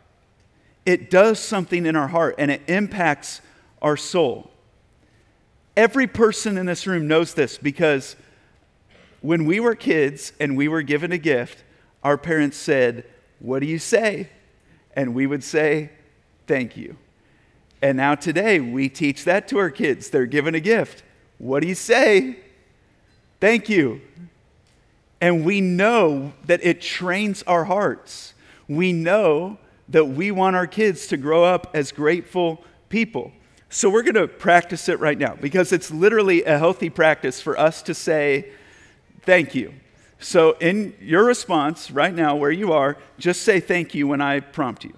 It 0.86 1.10
does 1.10 1.38
something 1.38 1.86
in 1.86 1.98
our 1.98 2.08
heart 2.08 2.36
and 2.38 2.50
it 2.50 2.62
impacts 2.68 3.42
our 3.82 3.98
soul. 3.98 4.50
Every 5.78 6.08
person 6.08 6.58
in 6.58 6.66
this 6.66 6.88
room 6.88 7.08
knows 7.08 7.36
this 7.36 7.60
because 7.60 8.16
when 9.22 9.46
we 9.46 9.60
were 9.60 9.76
kids 9.76 10.34
and 10.40 10.58
we 10.58 10.68
were 10.68 10.82
given 10.82 11.12
a 11.12 11.20
gift, 11.20 11.64
our 12.04 12.18
parents 12.18 12.58
said, 12.58 13.06
What 13.38 13.60
do 13.60 13.68
you 13.68 13.78
say? 13.78 14.30
And 14.96 15.14
we 15.14 15.28
would 15.28 15.44
say, 15.44 15.92
Thank 16.48 16.78
you. 16.78 16.98
And 17.80 17.96
now 17.96 18.16
today 18.16 18.60
we 18.60 18.90
teach 18.90 19.24
that 19.26 19.48
to 19.50 19.60
our 19.60 19.70
kids. 19.70 20.10
They're 20.10 20.26
given 20.26 20.56
a 20.56 20.60
gift. 20.60 21.04
What 21.38 21.62
do 21.62 21.68
you 21.68 21.76
say? 21.76 22.40
Thank 23.40 23.70
you. 23.70 24.02
And 25.22 25.46
we 25.46 25.62
know 25.62 26.34
that 26.46 26.64
it 26.64 26.82
trains 26.82 27.44
our 27.44 27.66
hearts. 27.66 28.34
We 28.68 28.94
know 28.94 29.60
that 29.90 30.06
we 30.06 30.32
want 30.32 30.56
our 30.56 30.66
kids 30.66 31.06
to 31.08 31.18
grow 31.18 31.44
up 31.44 31.70
as 31.76 31.92
grateful 31.92 32.64
people. 32.90 33.32
So 33.70 33.90
we're 33.90 34.04
going 34.04 34.16
to 34.16 34.28
practice 34.28 34.88
it 34.88 35.00
right 35.00 35.18
now 35.18 35.36
because 35.36 35.72
it's 35.72 35.92
literally 35.92 36.44
a 36.44 36.58
healthy 36.58 36.90
practice 36.90 37.42
for 37.42 37.60
us 37.60 37.82
to 37.84 37.94
say, 37.94 38.52
Thank 39.22 39.54
you. 39.56 39.74
So, 40.20 40.54
in 40.54 40.96
your 41.02 41.26
response 41.26 41.92
right 41.92 42.16
now, 42.16 42.36
where 42.36 42.50
you 42.50 42.72
are, 42.72 42.98
just 43.20 43.42
say 43.42 43.60
thank 43.60 43.94
you 43.94 44.08
when 44.08 44.22
I 44.22 44.40
prompt 44.40 44.86
you 44.86 44.98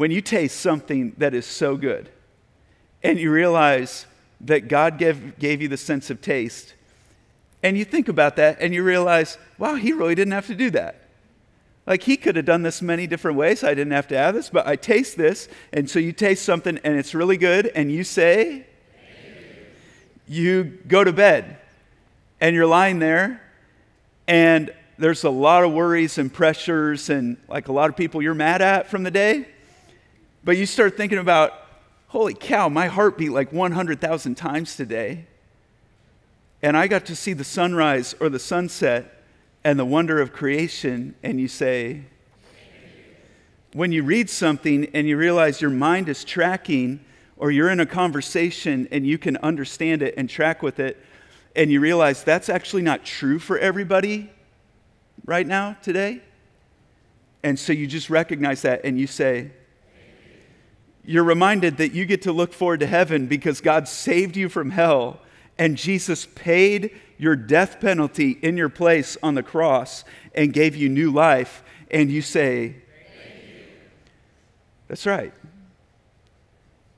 when 0.00 0.10
you 0.10 0.22
taste 0.22 0.58
something 0.58 1.12
that 1.18 1.34
is 1.34 1.44
so 1.44 1.76
good 1.76 2.08
and 3.02 3.18
you 3.18 3.30
realize 3.30 4.06
that 4.40 4.66
God 4.66 4.96
gave, 4.96 5.38
gave 5.38 5.60
you 5.60 5.68
the 5.68 5.76
sense 5.76 6.08
of 6.08 6.22
taste, 6.22 6.72
and 7.62 7.76
you 7.76 7.84
think 7.84 8.08
about 8.08 8.36
that 8.36 8.56
and 8.60 8.72
you 8.72 8.82
realize, 8.82 9.36
wow, 9.58 9.74
he 9.74 9.92
really 9.92 10.14
didn't 10.14 10.32
have 10.32 10.46
to 10.46 10.54
do 10.54 10.70
that. 10.70 10.99
Like 11.90 12.04
he 12.04 12.16
could 12.16 12.36
have 12.36 12.44
done 12.44 12.62
this 12.62 12.80
many 12.80 13.08
different 13.08 13.36
ways. 13.36 13.64
I 13.64 13.70
didn't 13.70 13.94
have 13.94 14.06
to 14.08 14.16
have 14.16 14.32
this, 14.32 14.48
but 14.48 14.64
I 14.64 14.76
taste 14.76 15.16
this. 15.16 15.48
And 15.72 15.90
so 15.90 15.98
you 15.98 16.12
taste 16.12 16.44
something 16.44 16.78
and 16.84 16.96
it's 16.96 17.16
really 17.16 17.36
good, 17.36 17.66
and 17.66 17.90
you 17.90 18.04
say, 18.04 18.64
you 20.28 20.78
go 20.86 21.02
to 21.02 21.12
bed 21.12 21.58
and 22.40 22.54
you're 22.54 22.64
lying 22.64 23.00
there, 23.00 23.42
and 24.28 24.72
there's 24.98 25.24
a 25.24 25.30
lot 25.30 25.64
of 25.64 25.72
worries 25.72 26.16
and 26.16 26.32
pressures, 26.32 27.10
and 27.10 27.36
like 27.48 27.66
a 27.66 27.72
lot 27.72 27.90
of 27.90 27.96
people 27.96 28.22
you're 28.22 28.34
mad 28.34 28.62
at 28.62 28.88
from 28.88 29.02
the 29.02 29.10
day. 29.10 29.48
But 30.44 30.56
you 30.56 30.66
start 30.66 30.96
thinking 30.96 31.18
about, 31.18 31.54
holy 32.06 32.34
cow, 32.34 32.68
my 32.68 32.86
heart 32.86 33.18
beat 33.18 33.30
like 33.30 33.52
100,000 33.52 34.36
times 34.36 34.76
today. 34.76 35.26
And 36.62 36.76
I 36.76 36.86
got 36.86 37.06
to 37.06 37.16
see 37.16 37.32
the 37.32 37.42
sunrise 37.42 38.14
or 38.20 38.28
the 38.28 38.38
sunset 38.38 39.19
and 39.62 39.78
the 39.78 39.84
wonder 39.84 40.20
of 40.20 40.32
creation, 40.32 41.14
and 41.22 41.40
you 41.40 41.48
say, 41.48 42.02
when 43.72 43.92
you 43.92 44.02
read 44.02 44.28
something 44.28 44.86
and 44.94 45.06
you 45.06 45.16
realize 45.16 45.60
your 45.60 45.70
mind 45.70 46.08
is 46.08 46.24
tracking, 46.24 47.04
or 47.36 47.50
you're 47.50 47.70
in 47.70 47.80
a 47.80 47.86
conversation 47.86 48.86
and 48.90 49.06
you 49.06 49.16
can 49.16 49.36
understand 49.38 50.02
it 50.02 50.14
and 50.16 50.28
track 50.28 50.62
with 50.62 50.80
it, 50.80 51.02
and 51.56 51.70
you 51.70 51.80
realize 51.80 52.22
that's 52.22 52.48
actually 52.48 52.82
not 52.82 53.04
true 53.04 53.38
for 53.38 53.58
everybody 53.58 54.30
right 55.24 55.46
now, 55.46 55.76
today. 55.82 56.22
And 57.42 57.58
so 57.58 57.72
you 57.72 57.86
just 57.86 58.10
recognize 58.10 58.62
that 58.62 58.82
and 58.84 58.98
you 58.98 59.06
say, 59.06 59.52
you're 61.04 61.24
reminded 61.24 61.78
that 61.78 61.92
you 61.92 62.04
get 62.04 62.22
to 62.22 62.32
look 62.32 62.52
forward 62.52 62.80
to 62.80 62.86
heaven 62.86 63.26
because 63.26 63.60
God 63.60 63.88
saved 63.88 64.36
you 64.36 64.48
from 64.48 64.70
hell 64.70 65.20
and 65.58 65.76
Jesus 65.76 66.26
paid 66.34 66.98
your 67.20 67.36
death 67.36 67.80
penalty 67.80 68.30
in 68.40 68.56
your 68.56 68.70
place 68.70 69.18
on 69.22 69.34
the 69.34 69.42
cross 69.42 70.04
and 70.34 70.54
gave 70.54 70.74
you 70.74 70.88
new 70.88 71.12
life. 71.12 71.62
And 71.90 72.10
you 72.10 72.22
say, 72.22 72.76
That's 74.88 75.04
right. 75.04 75.34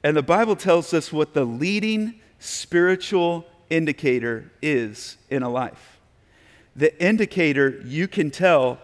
And 0.04 0.16
the 0.16 0.22
Bible 0.22 0.54
tells 0.54 0.94
us 0.94 1.12
what 1.12 1.34
the 1.34 1.44
leading 1.44 2.20
spiritual 2.38 3.44
indicator 3.68 4.50
is 4.62 5.18
in 5.28 5.42
a 5.42 5.48
life. 5.48 5.98
The 6.76 6.96
indicator 7.04 7.80
you 7.84 8.06
can 8.06 8.30
tell 8.30 8.78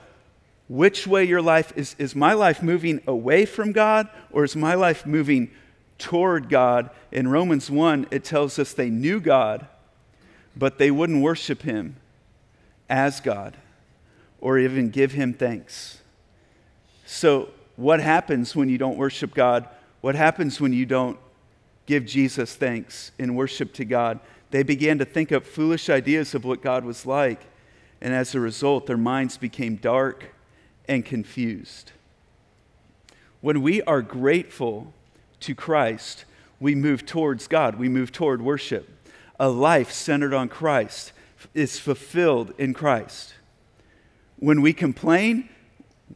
which 0.68 1.06
way 1.06 1.24
your 1.24 1.40
life 1.40 1.72
is. 1.76 1.94
Is 1.98 2.16
my 2.16 2.34
life 2.34 2.62
moving 2.62 3.00
away 3.06 3.46
from 3.46 3.70
God 3.72 4.08
or 4.32 4.42
is 4.42 4.56
my 4.56 4.74
life 4.74 5.06
moving 5.06 5.50
toward 5.98 6.48
God? 6.48 6.90
In 7.12 7.28
Romans 7.28 7.70
1, 7.70 8.08
it 8.10 8.24
tells 8.24 8.58
us 8.58 8.72
they 8.72 8.90
knew 8.90 9.20
God, 9.20 9.66
but 10.58 10.78
they 10.78 10.90
wouldn't 10.90 11.22
worship 11.22 11.62
him 11.62 11.96
as 12.90 13.20
God 13.20 13.56
or 14.40 14.58
even 14.58 14.90
give 14.90 15.12
him 15.12 15.32
thanks. 15.32 16.02
So, 17.06 17.50
what 17.76 18.00
happens 18.00 18.56
when 18.56 18.68
you 18.68 18.76
don't 18.76 18.98
worship 18.98 19.34
God? 19.34 19.68
What 20.00 20.16
happens 20.16 20.60
when 20.60 20.72
you 20.72 20.84
don't 20.84 21.16
give 21.86 22.04
Jesus 22.04 22.56
thanks 22.56 23.12
in 23.18 23.36
worship 23.36 23.72
to 23.74 23.84
God? 23.84 24.18
They 24.50 24.64
began 24.64 24.98
to 24.98 25.04
think 25.04 25.30
up 25.30 25.46
foolish 25.46 25.88
ideas 25.88 26.34
of 26.34 26.44
what 26.44 26.60
God 26.60 26.84
was 26.84 27.06
like. 27.06 27.40
And 28.00 28.12
as 28.12 28.34
a 28.34 28.40
result, 28.40 28.86
their 28.86 28.96
minds 28.96 29.36
became 29.36 29.76
dark 29.76 30.34
and 30.88 31.04
confused. 31.04 31.92
When 33.40 33.62
we 33.62 33.82
are 33.82 34.02
grateful 34.02 34.92
to 35.40 35.54
Christ, 35.54 36.24
we 36.58 36.74
move 36.74 37.06
towards 37.06 37.46
God, 37.46 37.76
we 37.76 37.88
move 37.88 38.10
toward 38.10 38.42
worship. 38.42 38.88
A 39.38 39.48
life 39.48 39.92
centered 39.92 40.34
on 40.34 40.48
Christ 40.48 41.12
is 41.54 41.78
fulfilled 41.78 42.52
in 42.58 42.74
Christ. 42.74 43.34
When 44.38 44.60
we 44.60 44.72
complain, 44.72 45.48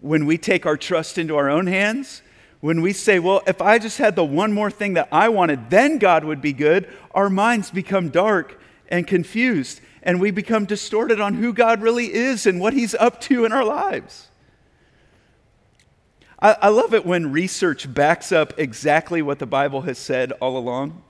when 0.00 0.26
we 0.26 0.38
take 0.38 0.66
our 0.66 0.76
trust 0.76 1.18
into 1.18 1.36
our 1.36 1.48
own 1.48 1.66
hands, 1.66 2.22
when 2.60 2.80
we 2.80 2.92
say, 2.92 3.18
well, 3.18 3.42
if 3.46 3.60
I 3.60 3.78
just 3.78 3.98
had 3.98 4.14
the 4.14 4.24
one 4.24 4.52
more 4.52 4.70
thing 4.70 4.94
that 4.94 5.08
I 5.10 5.28
wanted, 5.28 5.70
then 5.70 5.98
God 5.98 6.24
would 6.24 6.40
be 6.40 6.52
good, 6.52 6.88
our 7.12 7.28
minds 7.28 7.70
become 7.70 8.08
dark 8.08 8.60
and 8.88 9.06
confused, 9.06 9.80
and 10.02 10.20
we 10.20 10.30
become 10.30 10.64
distorted 10.64 11.20
on 11.20 11.34
who 11.34 11.52
God 11.52 11.82
really 11.82 12.12
is 12.12 12.46
and 12.46 12.60
what 12.60 12.72
He's 12.72 12.94
up 12.94 13.20
to 13.22 13.44
in 13.44 13.52
our 13.52 13.64
lives. 13.64 14.28
I, 16.40 16.56
I 16.62 16.68
love 16.68 16.94
it 16.94 17.04
when 17.04 17.32
research 17.32 17.92
backs 17.92 18.30
up 18.30 18.58
exactly 18.58 19.22
what 19.22 19.38
the 19.38 19.46
Bible 19.46 19.82
has 19.82 19.98
said 19.98 20.32
all 20.32 20.56
along. 20.56 21.02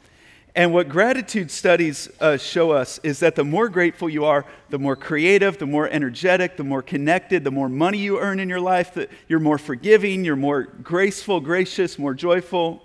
And 0.54 0.74
what 0.74 0.90
gratitude 0.90 1.50
studies 1.50 2.10
uh, 2.20 2.36
show 2.36 2.72
us 2.72 3.00
is 3.02 3.20
that 3.20 3.36
the 3.36 3.44
more 3.44 3.70
grateful 3.70 4.10
you 4.10 4.26
are, 4.26 4.44
the 4.68 4.78
more 4.78 4.96
creative, 4.96 5.56
the 5.56 5.66
more 5.66 5.88
energetic, 5.88 6.58
the 6.58 6.64
more 6.64 6.82
connected, 6.82 7.42
the 7.42 7.50
more 7.50 7.70
money 7.70 7.96
you 7.96 8.20
earn 8.20 8.38
in 8.38 8.50
your 8.50 8.60
life, 8.60 8.92
that 8.94 9.08
you're 9.28 9.40
more 9.40 9.56
forgiving, 9.56 10.26
you're 10.26 10.36
more 10.36 10.64
graceful, 10.64 11.40
gracious, 11.40 11.98
more 11.98 12.12
joyful. 12.12 12.82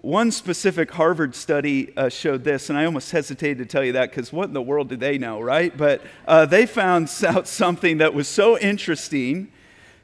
One 0.00 0.30
specific 0.30 0.90
Harvard 0.92 1.34
study 1.34 1.94
uh, 1.94 2.08
showed 2.08 2.42
this, 2.42 2.70
and 2.70 2.78
I 2.78 2.86
almost 2.86 3.10
hesitated 3.10 3.58
to 3.58 3.66
tell 3.66 3.84
you 3.84 3.92
that 3.92 4.08
because 4.08 4.32
what 4.32 4.48
in 4.48 4.54
the 4.54 4.62
world 4.62 4.88
do 4.88 4.96
they 4.96 5.18
know, 5.18 5.42
right? 5.42 5.76
But 5.76 6.00
uh, 6.26 6.46
they 6.46 6.64
found 6.64 7.12
out 7.26 7.48
something 7.48 7.98
that 7.98 8.14
was 8.14 8.28
so 8.28 8.58
interesting. 8.58 9.52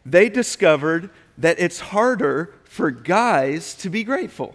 They 0.05 0.29
discovered 0.29 1.09
that 1.39 1.59
it's 1.59 1.81
harder 1.81 2.53
for 2.65 2.91
guys 2.91 3.75
to 3.77 3.89
be 3.89 4.05
grateful. 4.05 4.55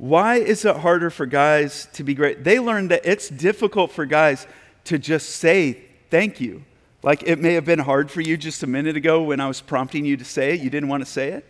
Why 0.00 0.36
is 0.36 0.64
it 0.64 0.76
harder 0.76 1.10
for 1.10 1.26
guys 1.26 1.86
to 1.92 2.02
be 2.02 2.14
great? 2.14 2.42
They 2.42 2.58
learned 2.58 2.90
that 2.90 3.02
it's 3.04 3.28
difficult 3.28 3.92
for 3.92 4.06
guys 4.06 4.46
to 4.84 4.98
just 4.98 5.28
say 5.28 5.82
thank 6.08 6.40
you. 6.40 6.64
Like 7.02 7.24
it 7.24 7.38
may 7.38 7.52
have 7.52 7.66
been 7.66 7.80
hard 7.80 8.10
for 8.10 8.22
you 8.22 8.38
just 8.38 8.62
a 8.62 8.66
minute 8.66 8.96
ago 8.96 9.22
when 9.22 9.40
I 9.40 9.46
was 9.46 9.60
prompting 9.60 10.06
you 10.06 10.16
to 10.16 10.24
say 10.24 10.54
it, 10.54 10.60
you 10.62 10.70
didn't 10.70 10.88
want 10.88 11.04
to 11.04 11.10
say 11.10 11.32
it. 11.32 11.46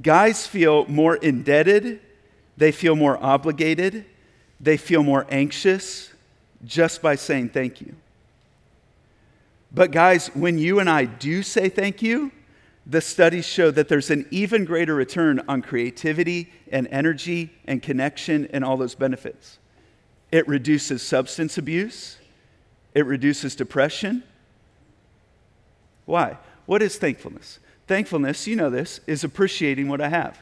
Guys 0.00 0.46
feel 0.46 0.86
more 0.86 1.16
indebted, 1.16 2.00
they 2.56 2.70
feel 2.70 2.94
more 2.94 3.20
obligated, 3.20 4.04
they 4.60 4.76
feel 4.76 5.02
more 5.02 5.26
anxious 5.28 6.12
just 6.64 7.02
by 7.02 7.16
saying 7.16 7.48
thank 7.48 7.80
you. 7.80 7.96
But, 9.74 9.90
guys, 9.90 10.28
when 10.34 10.56
you 10.56 10.78
and 10.78 10.88
I 10.88 11.04
do 11.06 11.42
say 11.42 11.68
thank 11.68 12.00
you, 12.00 12.30
the 12.88 13.02
studies 13.02 13.44
show 13.44 13.70
that 13.70 13.88
there's 13.88 14.10
an 14.10 14.26
even 14.30 14.64
greater 14.64 14.94
return 14.94 15.42
on 15.46 15.60
creativity 15.60 16.50
and 16.72 16.88
energy 16.90 17.50
and 17.66 17.82
connection 17.82 18.46
and 18.46 18.64
all 18.64 18.78
those 18.78 18.94
benefits. 18.94 19.58
It 20.32 20.48
reduces 20.48 21.02
substance 21.02 21.58
abuse, 21.58 22.16
it 22.94 23.04
reduces 23.04 23.54
depression. 23.54 24.24
Why? 26.06 26.38
What 26.64 26.80
is 26.80 26.96
thankfulness? 26.96 27.58
Thankfulness, 27.86 28.46
you 28.46 28.56
know 28.56 28.70
this, 28.70 29.00
is 29.06 29.22
appreciating 29.22 29.88
what 29.88 30.00
I 30.00 30.08
have. 30.08 30.38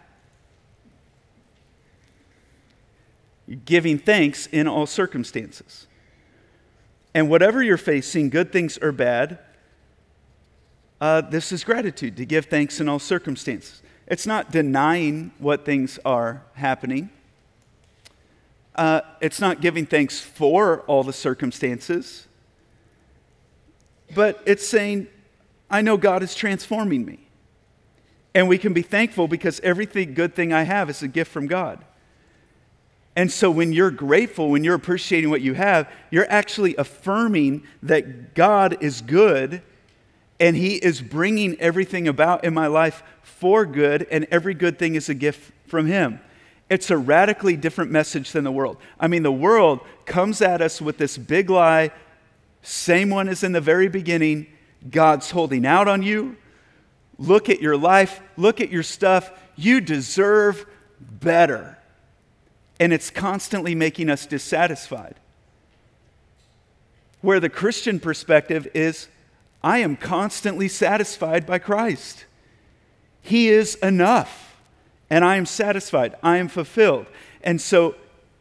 Giving 3.64 3.98
thanks 3.98 4.46
in 4.46 4.68
all 4.68 4.86
circumstances. 4.86 5.86
And 7.14 7.28
whatever 7.28 7.62
you're 7.62 7.76
facing, 7.76 8.30
good 8.30 8.52
things 8.52 8.78
or 8.78 8.92
bad, 8.92 9.38
uh, 11.00 11.20
this 11.20 11.52
is 11.52 11.64
gratitude, 11.64 12.16
to 12.16 12.24
give 12.24 12.46
thanks 12.46 12.80
in 12.80 12.88
all 12.88 12.98
circumstances. 12.98 13.82
It's 14.06 14.26
not 14.26 14.50
denying 14.50 15.32
what 15.38 15.64
things 15.64 15.98
are 16.04 16.42
happening. 16.54 17.10
Uh, 18.74 19.00
it's 19.20 19.40
not 19.40 19.60
giving 19.60 19.86
thanks 19.86 20.20
for 20.20 20.80
all 20.82 21.02
the 21.02 21.12
circumstances. 21.12 22.28
But 24.14 24.42
it's 24.46 24.66
saying, 24.66 25.08
I 25.70 25.80
know 25.82 25.96
God 25.96 26.22
is 26.22 26.34
transforming 26.34 27.04
me. 27.04 27.18
And 28.34 28.48
we 28.48 28.58
can 28.58 28.72
be 28.72 28.82
thankful 28.82 29.28
because 29.28 29.60
everything 29.60 30.14
good 30.14 30.34
thing 30.34 30.52
I 30.52 30.62
have 30.62 30.90
is 30.90 31.02
a 31.02 31.08
gift 31.08 31.32
from 31.32 31.46
God. 31.46 31.84
And 33.16 33.32
so 33.32 33.50
when 33.50 33.72
you're 33.72 33.90
grateful, 33.90 34.50
when 34.50 34.62
you're 34.62 34.74
appreciating 34.74 35.30
what 35.30 35.40
you 35.40 35.54
have, 35.54 35.90
you're 36.10 36.30
actually 36.30 36.76
affirming 36.76 37.64
that 37.82 38.34
God 38.34 38.76
is 38.82 39.00
good 39.00 39.62
and 40.38 40.56
He 40.56 40.76
is 40.76 41.00
bringing 41.00 41.58
everything 41.60 42.08
about 42.08 42.44
in 42.44 42.54
my 42.54 42.66
life 42.66 43.02
for 43.22 43.66
good, 43.66 44.06
and 44.10 44.26
every 44.30 44.54
good 44.54 44.78
thing 44.78 44.94
is 44.94 45.08
a 45.08 45.14
gift 45.14 45.52
from 45.66 45.86
Him. 45.86 46.20
It's 46.68 46.90
a 46.90 46.96
radically 46.96 47.56
different 47.56 47.90
message 47.90 48.32
than 48.32 48.44
the 48.44 48.50
world. 48.50 48.78
I 48.98 49.06
mean, 49.06 49.22
the 49.22 49.32
world 49.32 49.80
comes 50.04 50.42
at 50.42 50.60
us 50.60 50.80
with 50.80 50.98
this 50.98 51.16
big 51.16 51.48
lie, 51.48 51.92
same 52.62 53.10
one 53.10 53.28
as 53.28 53.44
in 53.44 53.52
the 53.52 53.60
very 53.60 53.88
beginning 53.88 54.46
God's 54.90 55.30
holding 55.30 55.64
out 55.64 55.86
on 55.86 56.02
you. 56.02 56.36
Look 57.18 57.48
at 57.48 57.60
your 57.60 57.76
life, 57.76 58.20
look 58.36 58.60
at 58.60 58.70
your 58.70 58.82
stuff. 58.82 59.30
You 59.54 59.80
deserve 59.80 60.66
better. 61.00 61.78
And 62.78 62.92
it's 62.92 63.10
constantly 63.10 63.74
making 63.74 64.10
us 64.10 64.26
dissatisfied. 64.26 65.14
Where 67.22 67.40
the 67.40 67.48
Christian 67.48 67.98
perspective 68.00 68.68
is 68.74 69.08
I 69.62 69.78
am 69.78 69.96
constantly 69.96 70.68
satisfied 70.68 71.46
by 71.46 71.58
Christ. 71.58 72.24
He 73.22 73.48
is 73.48 73.74
enough, 73.76 74.56
and 75.10 75.24
I 75.24 75.36
am 75.36 75.46
satisfied. 75.46 76.14
I 76.22 76.36
am 76.36 76.48
fulfilled. 76.48 77.06
And 77.42 77.60
so 77.60 77.96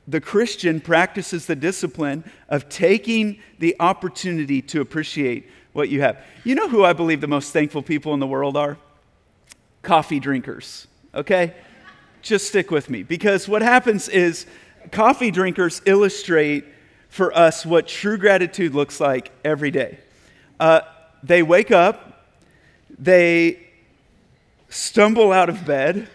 the 0.08 0.22
Christian 0.22 0.80
practices 0.80 1.48
the 1.48 1.56
discipline 1.56 2.24
of 2.50 2.70
taking 2.70 3.40
the 3.60 3.76
opportunity 3.80 4.62
to 4.62 4.82
appreciate 4.82 5.50
what 5.74 5.90
you 5.90 6.02
have. 6.02 6.24
You 6.44 6.56
know 6.56 6.70
who 6.70 6.84
I 6.84 6.94
believe 6.94 7.22
the 7.22 7.28
most 7.28 7.52
thankful 7.52 7.82
people 7.82 8.14
in 8.14 8.20
the 8.20 8.28
world 8.28 8.56
are? 8.56 8.78
Coffee 9.82 10.20
drinkers, 10.20 10.88
okay? 11.14 11.54
Just 12.22 12.48
stick 12.48 12.72
with 12.72 12.90
me 12.90 13.04
because 13.04 13.48
what 13.48 13.62
happens 13.62 14.08
is 14.08 14.46
coffee 14.92 15.32
drinkers 15.32 15.82
illustrate 15.86 16.66
for 17.10 17.36
us 17.36 17.66
what 17.66 17.88
true 17.88 18.18
gratitude 18.18 18.76
looks 18.76 19.00
like 19.00 19.32
every 19.44 19.72
day. 19.72 20.00
Uh, 20.60 20.82
they 21.26 21.42
wake 21.42 21.72
up, 21.72 22.28
they 23.00 23.68
stumble 24.70 25.32
out 25.32 25.50
of 25.50 25.66
bed, 25.66 26.08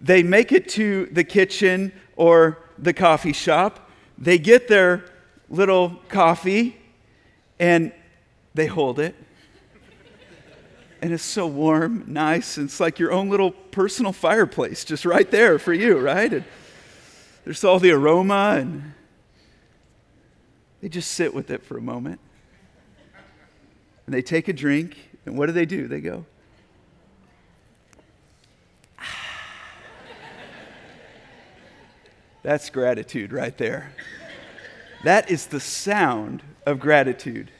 they 0.00 0.22
make 0.22 0.52
it 0.52 0.68
to 0.70 1.06
the 1.06 1.24
kitchen 1.24 1.92
or 2.16 2.58
the 2.78 2.92
coffee 2.92 3.32
shop, 3.32 3.90
they 4.16 4.38
get 4.38 4.68
their 4.68 5.04
little 5.50 6.00
coffee, 6.08 6.76
and 7.58 7.92
they 8.54 8.66
hold 8.66 8.98
it. 8.98 9.14
And 11.02 11.12
it's 11.12 11.22
so 11.22 11.46
warm, 11.46 12.04
nice, 12.06 12.56
and 12.56 12.68
it's 12.68 12.80
like 12.80 12.98
your 12.98 13.12
own 13.12 13.28
little 13.28 13.50
personal 13.50 14.12
fireplace 14.12 14.84
just 14.84 15.04
right 15.04 15.30
there 15.30 15.58
for 15.58 15.72
you, 15.72 15.98
right? 15.98 16.32
And 16.32 16.44
there's 17.44 17.64
all 17.64 17.78
the 17.78 17.92
aroma, 17.92 18.56
and 18.58 18.94
they 20.80 20.88
just 20.88 21.12
sit 21.12 21.34
with 21.34 21.50
it 21.50 21.62
for 21.62 21.76
a 21.76 21.82
moment 21.82 22.20
and 24.08 24.14
they 24.14 24.22
take 24.22 24.48
a 24.48 24.54
drink, 24.54 24.96
and 25.26 25.36
what 25.36 25.44
do 25.48 25.52
they 25.52 25.66
do? 25.66 25.86
They 25.86 26.00
go, 26.00 26.24
That's 32.42 32.70
gratitude 32.70 33.34
right 33.34 33.54
there. 33.58 33.92
That 35.04 35.30
is 35.30 35.48
the 35.48 35.60
sound 35.60 36.42
of 36.64 36.80
gratitude. 36.80 37.50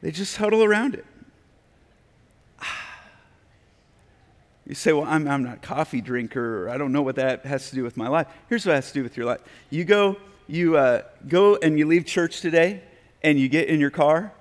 They 0.00 0.12
just 0.12 0.36
huddle 0.36 0.62
around 0.62 0.94
it. 0.94 1.04
You 4.64 4.76
say, 4.76 4.92
Well, 4.92 5.06
I'm, 5.08 5.26
I'm 5.26 5.42
not 5.42 5.54
a 5.54 5.58
coffee 5.58 6.00
drinker, 6.00 6.62
or 6.62 6.70
I 6.70 6.78
don't 6.78 6.92
know 6.92 7.02
what 7.02 7.16
that 7.16 7.44
has 7.46 7.68
to 7.70 7.74
do 7.74 7.82
with 7.82 7.96
my 7.96 8.06
life. 8.06 8.28
Here's 8.48 8.64
what 8.64 8.74
it 8.74 8.76
has 8.76 8.86
to 8.92 8.94
do 8.94 9.02
with 9.02 9.16
your 9.16 9.26
life. 9.26 9.40
You 9.70 9.84
go, 9.84 10.18
you 10.46 10.76
uh, 10.76 11.02
go 11.26 11.56
and 11.56 11.76
you 11.76 11.88
leave 11.88 12.06
church 12.06 12.40
today, 12.40 12.84
and 13.22 13.38
you 13.38 13.48
get 13.48 13.68
in 13.68 13.80
your 13.80 13.90
car, 13.90 14.32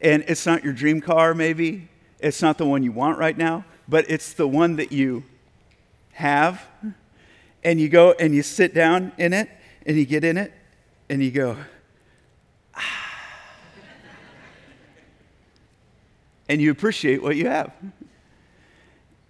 and 0.00 0.24
it's 0.26 0.46
not 0.46 0.64
your 0.64 0.72
dream 0.72 1.00
car, 1.00 1.34
maybe, 1.34 1.88
it's 2.18 2.42
not 2.42 2.58
the 2.58 2.66
one 2.66 2.82
you 2.82 2.92
want 2.92 3.18
right 3.18 3.36
now, 3.36 3.64
but 3.88 4.10
it's 4.10 4.32
the 4.32 4.48
one 4.48 4.76
that 4.76 4.92
you 4.92 5.24
have, 6.12 6.62
and 7.64 7.80
you 7.80 7.88
go 7.88 8.12
and 8.12 8.34
you 8.34 8.42
sit 8.42 8.74
down 8.74 9.12
in 9.18 9.32
it, 9.32 9.48
and 9.86 9.96
you 9.96 10.04
get 10.04 10.24
in 10.24 10.36
it, 10.36 10.52
and 11.08 11.22
you 11.22 11.30
go, 11.30 11.56
and 16.48 16.60
you 16.60 16.70
appreciate 16.70 17.22
what 17.22 17.36
you 17.36 17.48
have. 17.48 17.72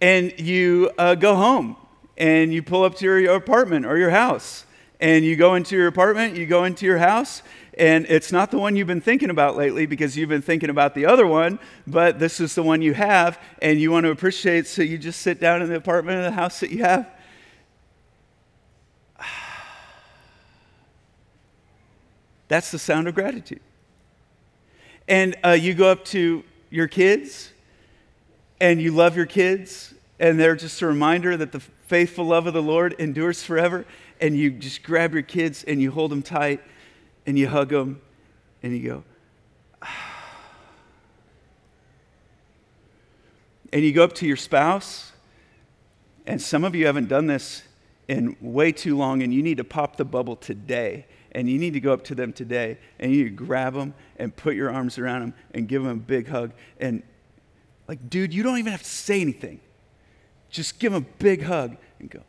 And 0.01 0.39
you 0.41 0.91
uh, 0.99 1.15
go 1.15 1.37
home 1.37 1.77
and 2.19 2.53
you 2.53 2.63
pull 2.63 2.83
up 2.83 2.97
to 2.97 3.05
your 3.05 3.37
apartment 3.37 3.87
or 3.87 3.97
your 3.97 4.11
house. 4.11 4.67
And 5.03 5.25
you 5.25 5.35
go 5.35 5.57
into 5.57 5.77
your 5.77 5.89
apartment, 5.89 6.37
you 6.37 6.47
go 6.47 6.63
into 6.63 6.87
your 6.87 6.99
house, 6.99 7.43
and 7.77 8.07
it's 8.09 8.31
not 8.31 8.53
the 8.53 8.59
one 8.59 8.77
you've 8.77 8.87
been 8.87 9.01
thinking 9.01 9.31
about 9.31 9.57
lately 9.57 9.85
because 9.85 10.17
you've 10.17 10.29
been 10.29 10.43
thinking 10.43 10.71
about 10.71 10.95
the 10.95 11.07
other 11.07 11.27
one, 11.27 11.59
but 11.89 12.21
this 12.21 12.39
is 12.39 12.55
the 12.55 12.63
one 12.63 12.83
you 12.83 12.95
have, 12.95 13.41
and 13.61 13.81
you 13.81 13.91
want 13.91 14.05
to 14.05 14.11
appreciate, 14.11 14.69
so 14.69 14.81
you 14.81 14.97
just 14.99 15.21
sit 15.21 15.41
down 15.41 15.61
in 15.61 15.69
the 15.69 15.75
apartment 15.75 16.19
or 16.19 16.23
the 16.23 16.31
house 16.31 16.61
that 16.61 16.71
you 16.71 16.85
have. 16.85 17.11
That's 22.47 22.71
the 22.71 22.79
sound 22.79 23.09
of 23.09 23.17
gratitude. 23.17 23.61
And 25.09 25.35
uh, 25.45 25.51
you 25.51 25.75
go 25.75 25.91
up 25.91 26.05
to 26.07 26.45
your 26.71 26.87
kids 26.87 27.53
and 28.61 28.81
you 28.81 28.93
love 28.93 29.17
your 29.17 29.27
kids, 29.27 29.95
and 30.21 30.39
they're 30.39 30.55
just 30.55 30.81
a 30.81 30.87
reminder 30.87 31.37
that 31.37 31.51
the 31.51 31.59
faithful 31.59 32.25
love 32.25 32.47
of 32.47 32.55
the 32.55 32.63
Lord 32.63 32.95
endures 33.01 33.43
forever. 33.43 33.85
And 34.23 34.35
you 34.39 34.51
just 34.51 34.83
grab 34.83 35.13
your 35.13 35.23
kids 35.23 35.65
and 35.65 35.83
you 35.83 35.91
hold 35.91 36.11
them 36.13 36.23
tight 36.23 36.63
and 37.27 37.39
you 37.39 37.49
hug 37.49 37.69
them 37.69 38.01
and 38.63 38.75
you 38.77 38.89
go, 38.89 39.03
and 43.73 43.83
you 43.83 43.93
go 43.93 44.05
up 44.05 44.15
to 44.15 44.27
your 44.27 44.37
spouse, 44.37 45.13
and 46.27 46.41
some 46.41 46.65
of 46.65 46.75
you 46.75 46.87
haven't 46.87 47.09
done 47.09 47.27
this 47.27 47.65
in 48.09 48.37
way 48.41 48.73
too 48.73 48.97
long, 48.97 49.23
and 49.23 49.35
you 49.35 49.43
need 49.43 49.57
to 49.57 49.65
pop 49.65 49.97
the 49.97 50.05
bubble 50.05 50.37
today. 50.37 51.07
And 51.35 51.49
you 51.49 51.59
need 51.59 51.73
to 51.73 51.81
go 51.81 51.93
up 51.95 52.05
to 52.05 52.15
them 52.15 52.33
today, 52.33 52.79
and 52.99 53.13
you 53.13 53.31
grab 53.31 53.75
them 53.75 53.95
and 54.19 54.37
put 54.37 54.55
your 54.55 54.71
arms 54.71 54.99
around 54.99 55.23
them 55.23 55.35
and 55.55 55.67
give 55.67 55.83
them 55.83 55.91
a 55.91 55.97
big 55.97 56.29
hug. 56.29 56.53
And, 56.79 57.03
like, 57.89 58.11
dude, 58.11 58.35
you 58.35 58.43
don't 58.43 58.59
even 58.59 58.71
have 58.71 58.83
to 58.83 58.89
say 58.89 59.21
anything. 59.21 59.61
Just 60.51 60.79
give 60.79 60.93
them 60.93 61.03
a 61.05 61.23
big 61.23 61.43
hug 61.43 61.79
and 61.99 62.11
go, 62.11 62.21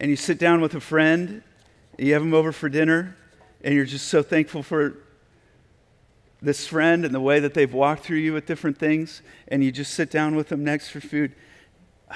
and 0.00 0.10
you 0.10 0.16
sit 0.16 0.38
down 0.38 0.62
with 0.62 0.74
a 0.74 0.80
friend, 0.80 1.42
you 1.98 2.14
have 2.14 2.22
them 2.22 2.32
over 2.32 2.52
for 2.52 2.70
dinner, 2.70 3.16
and 3.62 3.74
you're 3.74 3.84
just 3.84 4.08
so 4.08 4.22
thankful 4.22 4.62
for 4.62 4.96
this 6.40 6.66
friend 6.66 7.04
and 7.04 7.14
the 7.14 7.20
way 7.20 7.38
that 7.38 7.52
they've 7.52 7.72
walked 7.72 8.02
through 8.02 8.16
you 8.16 8.32
with 8.32 8.46
different 8.46 8.78
things, 8.78 9.20
and 9.48 9.62
you 9.62 9.70
just 9.70 9.92
sit 9.92 10.10
down 10.10 10.34
with 10.34 10.48
them 10.48 10.64
next 10.64 10.88
for 10.88 11.00
food. 11.00 11.34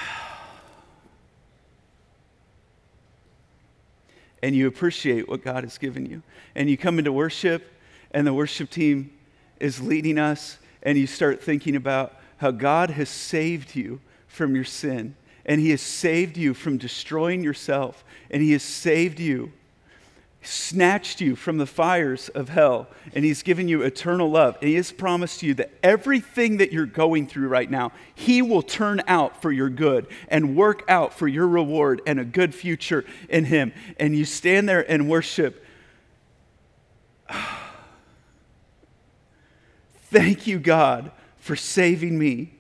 And 4.43 4.55
you 4.55 4.67
appreciate 4.67 5.27
what 5.27 5.43
God 5.43 5.65
has 5.65 5.79
given 5.79 6.05
you. 6.05 6.23
And 6.55 6.69
you 6.69 6.77
come 6.77 6.99
into 6.99 7.11
worship, 7.11 7.65
and 8.11 8.27
the 8.27 8.35
worship 8.35 8.69
team 8.69 9.11
is 9.59 9.81
leading 9.81 10.19
us, 10.19 10.59
and 10.83 10.99
you 10.99 11.07
start 11.07 11.43
thinking 11.43 11.77
about 11.77 12.21
how 12.37 12.51
God 12.51 12.91
has 12.91 13.09
saved 13.09 13.75
you 13.75 14.03
from 14.27 14.55
your 14.55 14.65
sin, 14.65 15.17
and 15.47 15.61
He 15.61 15.71
has 15.71 15.81
saved 15.81 16.37
you 16.37 16.55
from 16.55 16.79
destroying 16.79 17.43
yourself, 17.43 18.05
and 18.31 18.43
He 18.43 18.53
has 18.53 18.63
saved 18.63 19.21
you 19.21 19.53
snatched 20.47 21.21
you 21.21 21.35
from 21.35 21.59
the 21.59 21.67
fires 21.67 22.29
of 22.31 22.49
hell 22.49 22.87
and 23.15 23.25
he's 23.25 23.43
given 23.43 23.69
you 23.69 23.83
eternal 23.83 24.31
love. 24.31 24.57
And 24.61 24.69
he 24.69 24.75
has 24.77 24.93
promised 24.93 25.43
you 25.43 25.55
that 25.55 25.71
everything 25.83 26.59
that 26.59 26.71
you're 26.73 26.87
going 26.87 27.27
through 27.27 27.49
right 27.49 27.71
now 27.71 27.93
he 28.15 28.43
will 28.43 28.63
turn 28.63 29.03
out 29.07 29.41
for 29.41 29.51
your 29.51 29.71
good 29.71 30.07
and 30.29 30.55
work 30.57 30.85
out 30.89 31.15
for 31.15 31.27
your 31.27 31.49
reward 31.49 32.03
and 32.07 32.21
a 32.21 32.25
good 32.25 32.55
future 32.55 33.05
in 33.29 33.47
him. 33.47 33.73
And 33.99 34.15
you 34.17 34.25
stand 34.25 34.69
there 34.69 34.89
and 34.91 35.09
worship. 35.09 35.65
Thank 40.11 40.47
you 40.47 40.59
god 40.59 41.11
for 41.39 41.57
saving 41.57 42.19
me 42.19 42.54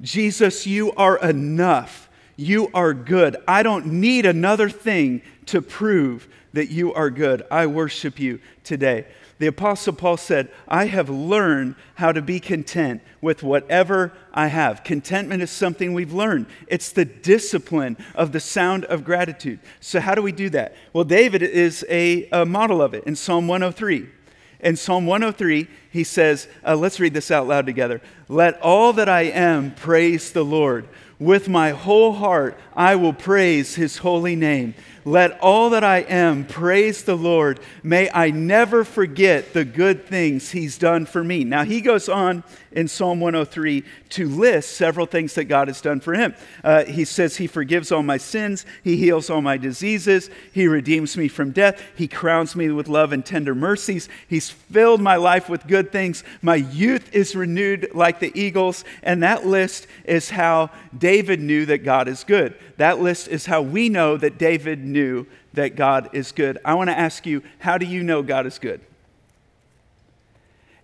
jesus 0.00 0.66
you 0.66 0.92
are 0.92 1.18
enough 1.18 2.06
you 2.36 2.70
are 2.74 2.92
good. 2.92 3.36
I 3.48 3.62
don't 3.62 3.86
need 3.86 4.26
another 4.26 4.68
thing 4.68 5.22
to 5.46 5.62
prove 5.62 6.28
that 6.52 6.70
you 6.70 6.92
are 6.94 7.10
good. 7.10 7.42
I 7.50 7.66
worship 7.66 8.20
you 8.20 8.40
today. 8.62 9.06
The 9.38 9.46
Apostle 9.46 9.92
Paul 9.92 10.16
said, 10.16 10.50
I 10.66 10.86
have 10.86 11.10
learned 11.10 11.74
how 11.96 12.12
to 12.12 12.22
be 12.22 12.40
content 12.40 13.02
with 13.20 13.42
whatever 13.42 14.12
I 14.32 14.46
have. 14.46 14.82
Contentment 14.82 15.42
is 15.42 15.50
something 15.50 15.92
we've 15.92 16.12
learned, 16.12 16.46
it's 16.68 16.90
the 16.92 17.04
discipline 17.04 17.98
of 18.14 18.32
the 18.32 18.40
sound 18.40 18.86
of 18.86 19.04
gratitude. 19.04 19.60
So, 19.80 20.00
how 20.00 20.14
do 20.14 20.22
we 20.22 20.32
do 20.32 20.48
that? 20.50 20.74
Well, 20.94 21.04
David 21.04 21.42
is 21.42 21.84
a, 21.90 22.28
a 22.30 22.46
model 22.46 22.80
of 22.80 22.94
it 22.94 23.04
in 23.04 23.16
Psalm 23.16 23.46
103. 23.46 24.08
In 24.60 24.76
Psalm 24.76 25.04
103, 25.04 25.68
he 25.96 26.04
says, 26.04 26.46
uh, 26.64 26.76
let's 26.76 27.00
read 27.00 27.14
this 27.14 27.30
out 27.30 27.48
loud 27.48 27.64
together. 27.64 28.02
Let 28.28 28.60
all 28.60 28.92
that 28.92 29.08
I 29.08 29.22
am 29.22 29.74
praise 29.74 30.30
the 30.30 30.44
Lord. 30.44 30.86
With 31.18 31.48
my 31.48 31.70
whole 31.70 32.12
heart, 32.12 32.60
I 32.74 32.96
will 32.96 33.14
praise 33.14 33.76
his 33.76 33.96
holy 33.96 34.36
name. 34.36 34.74
Let 35.06 35.40
all 35.40 35.70
that 35.70 35.82
I 35.82 36.00
am 36.00 36.44
praise 36.44 37.04
the 37.04 37.16
Lord. 37.16 37.60
May 37.82 38.10
I 38.12 38.30
never 38.30 38.84
forget 38.84 39.54
the 39.54 39.64
good 39.64 40.04
things 40.04 40.50
he's 40.50 40.76
done 40.76 41.06
for 41.06 41.24
me. 41.24 41.44
Now, 41.44 41.64
he 41.64 41.80
goes 41.80 42.10
on 42.10 42.44
in 42.76 42.86
Psalm 42.86 43.18
103 43.20 43.82
to 44.10 44.28
list 44.28 44.76
several 44.76 45.06
things 45.06 45.34
that 45.34 45.44
God 45.44 45.66
has 45.66 45.80
done 45.80 45.98
for 45.98 46.14
him. 46.14 46.34
Uh, 46.62 46.84
he 46.84 47.04
says, 47.04 47.38
He 47.38 47.46
forgives 47.46 47.90
all 47.90 48.02
my 48.02 48.18
sins, 48.18 48.66
He 48.84 48.98
heals 48.98 49.30
all 49.30 49.40
my 49.40 49.56
diseases, 49.56 50.30
He 50.52 50.68
redeems 50.68 51.16
me 51.16 51.26
from 51.26 51.50
death, 51.50 51.82
He 51.96 52.06
crowns 52.06 52.54
me 52.54 52.70
with 52.70 52.86
love 52.86 53.12
and 53.12 53.24
tender 53.24 53.54
mercies, 53.54 54.08
He's 54.28 54.50
filled 54.50 55.00
my 55.00 55.16
life 55.16 55.48
with 55.48 55.66
good 55.66 55.90
things. 55.90 56.22
My 56.42 56.56
youth 56.56 57.12
is 57.14 57.34
renewed 57.34 57.88
like 57.94 58.20
the 58.20 58.32
eagles. 58.38 58.84
And 59.02 59.22
that 59.22 59.46
list 59.46 59.86
is 60.04 60.30
how 60.30 60.70
David 60.96 61.40
knew 61.40 61.64
that 61.66 61.78
God 61.78 62.08
is 62.08 62.24
good. 62.24 62.54
That 62.76 63.00
list 63.00 63.28
is 63.28 63.46
how 63.46 63.62
we 63.62 63.88
know 63.88 64.16
that 64.18 64.38
David 64.38 64.84
knew 64.84 65.26
that 65.54 65.76
God 65.76 66.10
is 66.12 66.32
good. 66.32 66.58
I 66.64 66.74
want 66.74 66.90
to 66.90 66.98
ask 66.98 67.24
you, 67.24 67.42
how 67.58 67.78
do 67.78 67.86
you 67.86 68.02
know 68.02 68.22
God 68.22 68.46
is 68.46 68.58
good? 68.58 68.80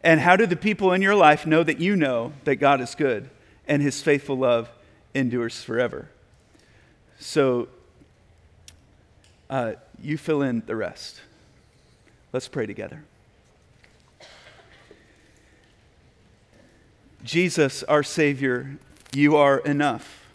And 0.04 0.20
how 0.20 0.36
do 0.36 0.46
the 0.46 0.56
people 0.56 0.92
in 0.92 1.02
your 1.02 1.14
life 1.14 1.46
know 1.46 1.62
that 1.62 1.78
you 1.78 1.94
know 1.94 2.32
that 2.44 2.56
God 2.56 2.80
is 2.80 2.94
good 2.94 3.30
and 3.68 3.80
his 3.80 4.02
faithful 4.02 4.36
love 4.36 4.68
endures 5.14 5.62
forever? 5.62 6.08
So 7.20 7.68
uh, 9.48 9.74
you 10.02 10.18
fill 10.18 10.42
in 10.42 10.62
the 10.66 10.74
rest. 10.74 11.20
Let's 12.32 12.48
pray 12.48 12.66
together. 12.66 13.04
Jesus, 17.22 17.84
our 17.84 18.02
Savior, 18.02 18.78
you 19.14 19.36
are 19.36 19.58
enough. 19.58 20.26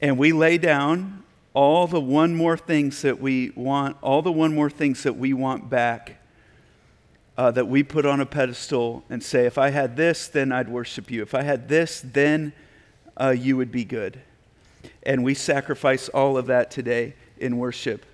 And 0.00 0.16
we 0.16 0.32
lay 0.32 0.56
down 0.56 1.24
all 1.52 1.86
the 1.86 2.00
one 2.00 2.34
more 2.34 2.56
things 2.56 3.02
that 3.02 3.20
we 3.20 3.50
want, 3.50 3.98
all 4.00 4.22
the 4.22 4.32
one 4.32 4.54
more 4.54 4.70
things 4.70 5.02
that 5.02 5.16
we 5.16 5.34
want 5.34 5.68
back 5.68 6.21
uh, 7.42 7.50
that 7.50 7.66
we 7.66 7.82
put 7.82 8.06
on 8.06 8.20
a 8.20 8.24
pedestal 8.24 9.02
and 9.10 9.20
say, 9.20 9.46
if 9.46 9.58
I 9.58 9.70
had 9.70 9.96
this, 9.96 10.28
then 10.28 10.52
I'd 10.52 10.68
worship 10.68 11.10
you. 11.10 11.22
If 11.22 11.34
I 11.34 11.42
had 11.42 11.68
this, 11.68 12.00
then 12.00 12.52
uh, 13.16 13.30
you 13.30 13.56
would 13.56 13.72
be 13.72 13.84
good. 13.84 14.20
And 15.02 15.24
we 15.24 15.34
sacrifice 15.34 16.08
all 16.08 16.38
of 16.38 16.46
that 16.46 16.70
today 16.70 17.16
in 17.38 17.58
worship. 17.58 18.06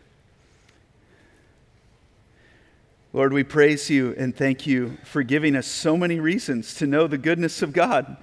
Lord, 3.13 3.35
we 3.35 3.45
praise 3.45 3.91
you 3.91 4.15
and 4.17 4.35
thank 4.35 4.67
you 4.67 4.97
for 5.05 5.23
giving 5.23 5.57
us 5.57 5.67
so 5.67 5.95
many 5.95 6.19
reasons 6.19 6.73
to 6.77 6.87
know 6.87 7.07
the 7.07 7.19
goodness 7.19 7.61
of 7.61 7.75
God, 7.75 8.17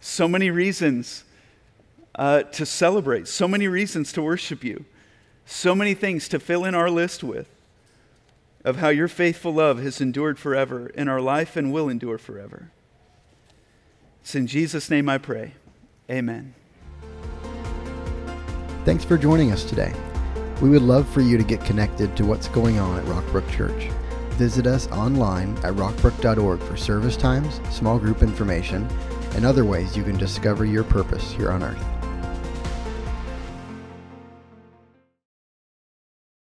so 0.00 0.26
many 0.26 0.50
reasons 0.50 1.24
uh, 2.14 2.44
to 2.44 2.64
celebrate, 2.64 3.28
so 3.28 3.46
many 3.46 3.68
reasons 3.68 4.10
to 4.14 4.22
worship 4.22 4.64
you, 4.64 4.86
so 5.44 5.74
many 5.74 5.92
things 5.92 6.30
to 6.30 6.40
fill 6.40 6.64
in 6.64 6.74
our 6.74 6.88
list 6.88 7.22
with 7.22 7.46
of 8.64 8.76
how 8.76 8.88
your 8.88 9.08
faithful 9.08 9.52
love 9.52 9.82
has 9.82 10.00
endured 10.00 10.38
forever 10.38 10.88
in 10.88 11.08
our 11.08 11.20
life 11.20 11.56
and 11.56 11.72
will 11.72 11.88
endure 11.88 12.18
forever. 12.18 12.70
It's 14.22 14.34
in 14.34 14.46
Jesus' 14.46 14.90
name 14.90 15.08
I 15.08 15.18
pray. 15.18 15.54
Amen. 16.10 16.54
Thanks 18.84 19.04
for 19.04 19.16
joining 19.16 19.52
us 19.52 19.64
today. 19.64 19.92
We 20.60 20.68
would 20.68 20.82
love 20.82 21.08
for 21.08 21.20
you 21.20 21.38
to 21.38 21.44
get 21.44 21.64
connected 21.64 22.16
to 22.16 22.26
what's 22.26 22.48
going 22.48 22.78
on 22.78 22.98
at 22.98 23.04
Rockbrook 23.06 23.48
Church. 23.50 23.88
Visit 24.32 24.66
us 24.66 24.88
online 24.88 25.56
at 25.58 25.74
rockbrook.org 25.74 26.60
for 26.60 26.76
service 26.76 27.16
times, 27.16 27.60
small 27.70 27.98
group 27.98 28.22
information, 28.22 28.88
and 29.34 29.44
other 29.44 29.64
ways 29.64 29.96
you 29.96 30.02
can 30.02 30.16
discover 30.16 30.64
your 30.64 30.84
purpose 30.84 31.32
here 31.32 31.50
on 31.50 31.62
earth. 31.62 31.89